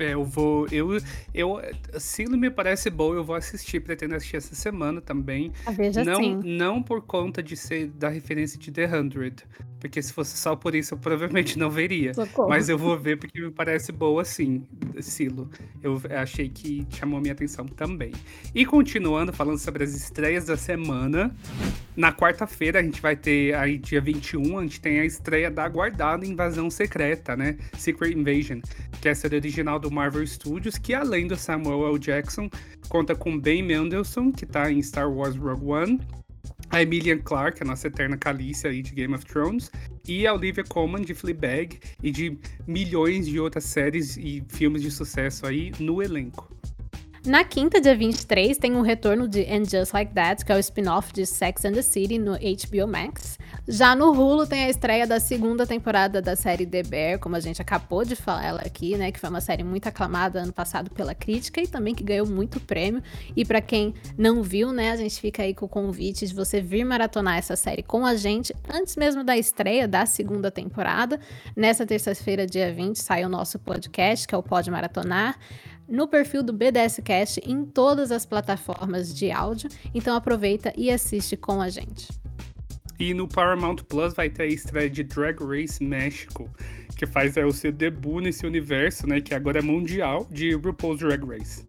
É, 0.00 0.14
eu 0.14 0.24
vou. 0.24 0.66
Eu, 0.72 0.98
eu, 1.34 1.60
se 1.98 2.24
me 2.24 2.50
parece 2.50 2.88
bom, 2.90 3.14
eu 3.14 3.22
vou 3.22 3.36
assistir. 3.36 3.80
Pretendo 3.80 4.14
assistir 4.14 4.36
essa 4.36 4.54
semana 4.54 5.00
também. 5.00 5.52
A 5.66 5.70
veja 5.70 6.04
não, 6.04 6.16
sim. 6.16 6.40
não 6.42 6.82
por 6.82 7.02
conta 7.02 7.42
de 7.42 7.56
ser 7.56 7.88
da 7.88 8.08
referência 8.08 8.58
de 8.58 8.70
The 8.70 8.86
Hundred. 8.86 9.44
Porque 9.80 10.02
se 10.02 10.12
fosse 10.12 10.36
só 10.36 10.54
por 10.54 10.74
isso, 10.74 10.92
eu 10.94 10.98
provavelmente 10.98 11.58
não 11.58 11.70
veria. 11.70 12.12
Socorro. 12.12 12.50
Mas 12.50 12.68
eu 12.68 12.76
vou 12.76 12.98
ver 12.98 13.18
porque 13.18 13.40
me 13.40 13.50
parece 13.50 13.90
boa, 13.90 14.24
sim, 14.24 14.62
Silo. 15.00 15.48
Eu 15.82 16.00
achei 16.10 16.50
que 16.50 16.86
chamou 16.90 17.18
minha 17.18 17.32
atenção 17.32 17.64
também. 17.66 18.12
E 18.54 18.66
continuando, 18.66 19.32
falando 19.32 19.58
sobre 19.58 19.82
as 19.82 19.94
estreias 19.94 20.44
da 20.44 20.56
semana. 20.56 21.34
Na 21.96 22.12
quarta-feira, 22.12 22.78
a 22.78 22.82
gente 22.82 23.00
vai 23.00 23.16
ter 23.16 23.54
aí, 23.54 23.76
dia 23.76 24.00
21, 24.00 24.58
a 24.58 24.62
gente 24.62 24.80
tem 24.80 25.00
a 25.00 25.04
estreia 25.04 25.50
da 25.50 25.64
aguardada 25.64 26.24
Invasão 26.24 26.70
Secreta, 26.70 27.36
né? 27.36 27.56
Secret 27.76 28.12
Invasion, 28.12 28.60
que 29.00 29.08
é 29.08 29.10
a 29.10 29.14
série 29.14 29.36
original 29.36 29.78
do 29.78 29.89
Marvel 29.90 30.26
Studios, 30.26 30.78
que 30.78 30.94
além 30.94 31.26
do 31.26 31.36
Samuel 31.36 31.86
L. 31.86 31.98
Jackson, 31.98 32.48
conta 32.88 33.14
com 33.14 33.38
Ben 33.38 33.62
Mendelsohn, 33.62 34.32
que 34.32 34.46
tá 34.46 34.70
em 34.70 34.82
Star 34.82 35.10
Wars 35.10 35.36
Rogue 35.36 35.66
One, 35.66 36.00
a 36.70 36.82
Emilia 36.82 37.18
Clarke, 37.18 37.62
a 37.62 37.66
nossa 37.66 37.88
eterna 37.88 38.16
Calícia 38.16 38.70
aí 38.70 38.82
de 38.82 38.92
Game 38.92 39.14
of 39.14 39.24
Thrones, 39.26 39.70
e 40.06 40.26
a 40.26 40.32
Olivia 40.32 40.64
Colman 40.64 41.02
de 41.02 41.14
Fleabag 41.14 41.78
e 42.02 42.10
de 42.10 42.38
milhões 42.66 43.26
de 43.26 43.40
outras 43.40 43.64
séries 43.64 44.16
e 44.16 44.42
filmes 44.48 44.82
de 44.82 44.90
sucesso 44.90 45.46
aí 45.46 45.72
no 45.80 46.02
elenco. 46.02 46.48
Na 47.26 47.44
quinta, 47.44 47.82
dia 47.82 47.94
23, 47.94 48.56
tem 48.56 48.74
um 48.74 48.80
retorno 48.80 49.28
de 49.28 49.42
And 49.42 49.66
Just 49.66 49.92
Like 49.92 50.14
That, 50.14 50.42
que 50.42 50.50
é 50.50 50.56
o 50.56 50.58
spin-off 50.58 51.12
de 51.12 51.26
Sex 51.26 51.66
and 51.66 51.72
the 51.72 51.82
City 51.82 52.18
no 52.18 52.32
HBO 52.32 52.88
Max. 52.88 53.38
Já 53.68 53.94
no 53.94 54.10
Hulu 54.10 54.46
tem 54.46 54.64
a 54.64 54.70
estreia 54.70 55.06
da 55.06 55.20
segunda 55.20 55.66
temporada 55.66 56.22
da 56.22 56.34
série 56.34 56.64
The 56.64 56.82
Bear, 56.82 57.18
como 57.18 57.36
a 57.36 57.40
gente 57.40 57.60
acabou 57.60 58.06
de 58.06 58.16
falar 58.16 58.62
aqui, 58.64 58.96
né, 58.96 59.12
que 59.12 59.20
foi 59.20 59.28
uma 59.28 59.42
série 59.42 59.62
muito 59.62 59.86
aclamada 59.86 60.40
ano 60.40 60.52
passado 60.52 60.90
pela 60.90 61.14
crítica 61.14 61.60
e 61.60 61.68
também 61.68 61.94
que 61.94 62.02
ganhou 62.02 62.26
muito 62.26 62.58
prêmio. 62.58 63.02
E 63.36 63.44
para 63.44 63.60
quem 63.60 63.92
não 64.16 64.42
viu, 64.42 64.72
né, 64.72 64.90
a 64.90 64.96
gente 64.96 65.20
fica 65.20 65.42
aí 65.42 65.52
com 65.52 65.66
o 65.66 65.68
convite 65.68 66.26
de 66.26 66.34
você 66.34 66.62
vir 66.62 66.84
maratonar 66.84 67.36
essa 67.36 67.54
série 67.54 67.82
com 67.82 68.06
a 68.06 68.14
gente 68.14 68.54
antes 68.66 68.96
mesmo 68.96 69.22
da 69.22 69.36
estreia 69.36 69.86
da 69.86 70.06
segunda 70.06 70.50
temporada. 70.50 71.20
Nessa 71.54 71.84
terça-feira, 71.84 72.46
dia 72.46 72.72
20, 72.72 72.96
sai 72.96 73.26
o 73.26 73.28
nosso 73.28 73.58
podcast, 73.58 74.26
que 74.26 74.34
é 74.34 74.38
o 74.38 74.42
Pode 74.42 74.70
Maratonar 74.70 75.38
no 75.90 76.06
perfil 76.06 76.42
do 76.42 76.52
BDS 76.52 77.00
Cast 77.04 77.40
em 77.44 77.64
todas 77.64 78.12
as 78.12 78.24
plataformas 78.24 79.14
de 79.14 79.30
áudio. 79.30 79.68
Então 79.92 80.16
aproveita 80.16 80.72
e 80.76 80.90
assiste 80.90 81.36
com 81.36 81.60
a 81.60 81.68
gente. 81.68 82.08
E 82.98 83.12
no 83.12 83.26
Paramount 83.26 83.76
Plus 83.88 84.14
vai 84.14 84.28
ter 84.28 84.42
a 84.44 84.46
estreia 84.46 84.88
de 84.88 85.02
Drag 85.02 85.42
Race 85.42 85.82
México, 85.82 86.48
que 86.96 87.06
faz 87.06 87.36
é, 87.36 87.44
o 87.44 87.52
seu 87.52 87.72
debut 87.72 88.22
nesse 88.22 88.46
universo, 88.46 89.06
né, 89.06 89.20
que 89.20 89.34
agora 89.34 89.58
é 89.58 89.62
mundial, 89.62 90.26
de 90.30 90.52
RuPaul's 90.54 91.00
Drag 91.00 91.24
Race. 91.24 91.64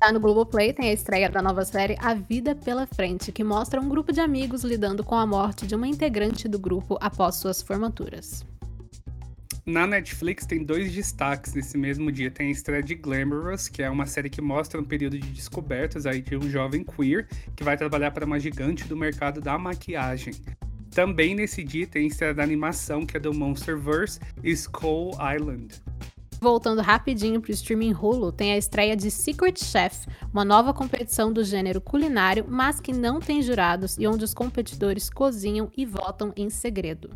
Já 0.00 0.12
no 0.12 0.20
Globoplay 0.20 0.72
tem 0.72 0.88
a 0.88 0.92
estreia 0.92 1.28
da 1.28 1.42
nova 1.42 1.64
série 1.64 1.96
A 2.00 2.14
Vida 2.14 2.54
pela 2.54 2.86
Frente, 2.86 3.30
que 3.30 3.44
mostra 3.44 3.80
um 3.80 3.88
grupo 3.88 4.12
de 4.12 4.20
amigos 4.20 4.64
lidando 4.64 5.04
com 5.04 5.14
a 5.14 5.26
morte 5.26 5.66
de 5.66 5.74
uma 5.74 5.86
integrante 5.86 6.48
do 6.48 6.58
grupo 6.58 6.96
após 7.00 7.36
suas 7.36 7.60
formaturas. 7.60 8.44
Na 9.64 9.86
Netflix 9.86 10.44
tem 10.44 10.64
dois 10.64 10.92
destaques 10.92 11.54
nesse 11.54 11.78
mesmo 11.78 12.10
dia. 12.10 12.32
Tem 12.32 12.48
a 12.48 12.50
estreia 12.50 12.82
de 12.82 12.96
Glamorous, 12.96 13.68
que 13.68 13.80
é 13.80 13.88
uma 13.88 14.06
série 14.06 14.28
que 14.28 14.40
mostra 14.40 14.80
um 14.80 14.84
período 14.84 15.16
de 15.16 15.28
descobertas 15.28 16.04
aí 16.04 16.20
de 16.20 16.36
um 16.36 16.50
jovem 16.50 16.82
queer 16.82 17.28
que 17.54 17.62
vai 17.62 17.76
trabalhar 17.76 18.10
para 18.10 18.26
uma 18.26 18.40
gigante 18.40 18.88
do 18.88 18.96
mercado 18.96 19.40
da 19.40 19.56
maquiagem. 19.56 20.34
Também 20.90 21.36
nesse 21.36 21.62
dia 21.62 21.86
tem 21.86 22.02
a 22.02 22.06
estreia 22.08 22.34
da 22.34 22.42
animação, 22.42 23.06
que 23.06 23.16
é 23.16 23.20
do 23.20 23.32
Monsterverse 23.32 24.18
Skull 24.42 25.12
Island. 25.12 25.80
Voltando 26.40 26.82
rapidinho 26.82 27.40
para 27.40 27.50
o 27.50 27.54
streaming 27.54 27.94
Hulu, 27.94 28.32
tem 28.32 28.52
a 28.52 28.58
estreia 28.58 28.96
de 28.96 29.12
Secret 29.12 29.54
Chef, 29.62 30.08
uma 30.32 30.44
nova 30.44 30.74
competição 30.74 31.32
do 31.32 31.44
gênero 31.44 31.80
culinário, 31.80 32.44
mas 32.48 32.80
que 32.80 32.92
não 32.92 33.20
tem 33.20 33.40
jurados 33.40 33.96
e 33.96 34.08
onde 34.08 34.24
os 34.24 34.34
competidores 34.34 35.08
cozinham 35.08 35.70
e 35.76 35.86
votam 35.86 36.32
em 36.36 36.50
segredo. 36.50 37.10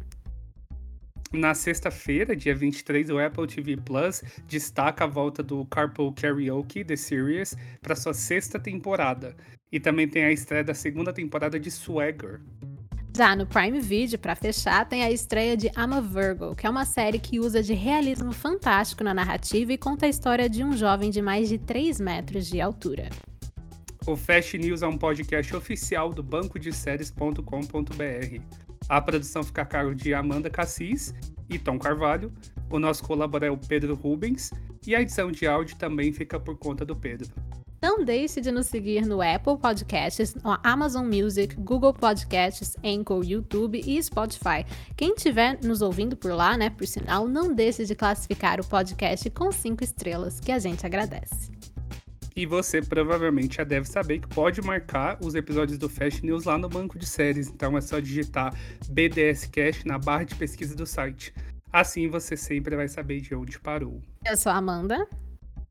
Na 1.33 1.55
sexta-feira, 1.55 2.37
dia 2.37 2.55
23, 2.55 3.11
o 3.11 3.19
Apple 3.19 3.47
TV 3.47 3.77
Plus 3.77 4.23
destaca 4.47 5.05
a 5.05 5.07
volta 5.09 5.43
do 5.43 5.65
Carpool 5.67 6.13
Karaoke 6.13 6.85
The 6.85 6.97
Series 6.97 7.57
para 7.83 7.97
sua 7.97 8.15
sexta 8.15 8.61
temporada. 8.61 9.37
E 9.71 9.81
também 9.81 10.07
tem 10.07 10.25
a 10.25 10.33
estreia 10.33 10.63
da 10.63 10.75
segunda 10.75 11.13
temporada 11.13 11.59
de 11.59 11.71
Swagger. 11.71 12.41
Já 13.17 13.35
no 13.35 13.47
Prime 13.47 13.81
Video, 13.81 14.19
para 14.19 14.37
fechar, 14.37 14.87
tem 14.89 15.03
a 15.03 15.11
estreia 15.11 15.57
de 15.57 15.67
I'm 15.69 15.95
a 15.95 16.01
Virgo, 16.01 16.55
que 16.55 16.67
é 16.67 16.71
uma 16.71 16.85
série 16.85 17.19
que 17.19 17.41
usa 17.41 17.63
de 17.63 17.73
realismo 17.73 18.33
fantástico 18.33 19.03
na 19.03 19.15
narrativa 19.15 19.73
e 19.73 19.79
conta 19.79 20.07
a 20.07 20.09
história 20.09 20.49
de 20.49 20.63
um 20.63 20.77
jovem 20.77 21.11
de 21.11 21.21
mais 21.21 21.49
de 21.49 21.59
3 21.59 21.99
metros 21.99 22.47
de 22.47 22.61
altura. 22.61 23.09
O 24.07 24.17
Fast 24.17 24.57
News 24.57 24.83
é 24.83 24.87
um 24.87 24.97
podcast 24.97 25.57
oficial 25.57 26.13
do 26.13 26.23
banco 26.23 26.59
de 26.59 26.73
séries.com.br. 26.73 28.66
A 28.89 29.01
produção 29.01 29.43
fica 29.43 29.63
a 29.63 29.67
cargo 29.67 29.95
de 29.95 30.15
Amanda 30.15 30.49
Cassis 30.49 31.15
e 31.51 31.59
Tom 31.59 31.79
Carvalho. 31.79 32.33
O 32.71 32.79
nosso 32.79 33.03
colaborador 33.03 33.49
é 33.49 33.51
o 33.51 33.69
Pedro 33.69 33.95
Rubens. 33.95 34.53
E 34.87 34.95
a 34.95 35.01
edição 35.01 35.33
de 35.33 35.47
áudio 35.47 35.77
também 35.77 36.13
fica 36.13 36.39
por 36.39 36.57
conta 36.57 36.85
do 36.85 36.95
Pedro. 36.95 37.29
Não 37.83 38.05
deixe 38.05 38.41
de 38.41 38.51
nos 38.51 38.67
seguir 38.67 39.05
no 39.05 39.21
Apple 39.21 39.59
Podcasts, 39.59 40.35
no 40.35 40.59
Amazon 40.63 41.07
Music, 41.07 41.55
Google 41.57 41.93
Podcasts, 41.93 42.77
Anchor, 42.83 43.23
YouTube 43.25 43.83
e 43.85 44.03
Spotify. 44.03 44.65
Quem 44.97 45.15
estiver 45.15 45.59
nos 45.63 45.83
ouvindo 45.83 46.17
por 46.17 46.33
lá, 46.33 46.57
né, 46.57 46.71
por 46.71 46.87
sinal, 46.87 47.29
não 47.29 47.53
deixe 47.53 47.85
de 47.85 47.95
classificar 47.95 48.61
o 48.61 48.67
podcast 48.67 49.29
com 49.31 49.53
cinco 49.53 49.85
estrelas, 49.85 50.41
que 50.41 50.53
a 50.53 50.59
gente 50.59 50.87
agradece. 50.87 51.56
E 52.37 52.45
você 52.45 52.83
provavelmente 52.83 53.57
já 53.57 53.65
deve 53.65 53.89
saber 53.89 54.21
que 54.21 54.29
pode 54.29 54.61
marcar 54.61 55.17
os 55.25 55.35
episódios 55.35 55.79
do 55.79 55.89
Fast 55.89 56.25
News 56.25 56.45
lá 56.45 56.59
no 56.59 56.69
banco 56.69 56.99
de 56.99 57.07
séries. 57.07 57.49
Então 57.49 57.79
é 57.79 57.81
só 57.81 57.99
digitar 57.99 58.55
BDS 58.91 59.47
Cast 59.47 59.87
na 59.87 59.99
barra 59.99 60.25
de 60.25 60.35
pesquisa 60.35 60.77
do 60.77 60.85
site. 60.85 61.33
Assim 61.73 62.09
você 62.09 62.37
sempre 62.37 62.77
vai 62.77 62.89
saber 62.89 63.23
de 63.23 63.35
onde 63.35 63.59
parou. 63.59 64.03
Eu 64.25 64.37
sou 64.37 64.53
a 64.53 64.57
Amanda. 64.57 65.09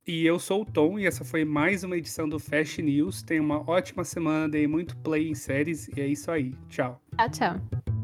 E 0.08 0.26
eu 0.26 0.38
sou 0.38 0.62
o 0.62 0.66
Tom, 0.66 1.00
e 1.00 1.06
essa 1.06 1.24
foi 1.24 1.44
mais 1.44 1.84
uma 1.84 1.98
edição 1.98 2.30
do 2.30 2.40
Fast 2.40 2.82
News. 2.82 3.24
Tenha 3.24 3.42
uma 3.42 3.68
ótima 3.70 4.04
semana, 4.04 4.48
dei 4.48 4.68
muito 4.68 4.96
play 4.98 5.30
em 5.30 5.36
séries, 5.36 5.88
e 5.96 6.02
é 6.02 6.08
isso 6.08 6.30
aí. 6.30 6.54
Tchau. 6.70 7.02
Tchau, 7.18 7.30
tchau. 7.30 7.95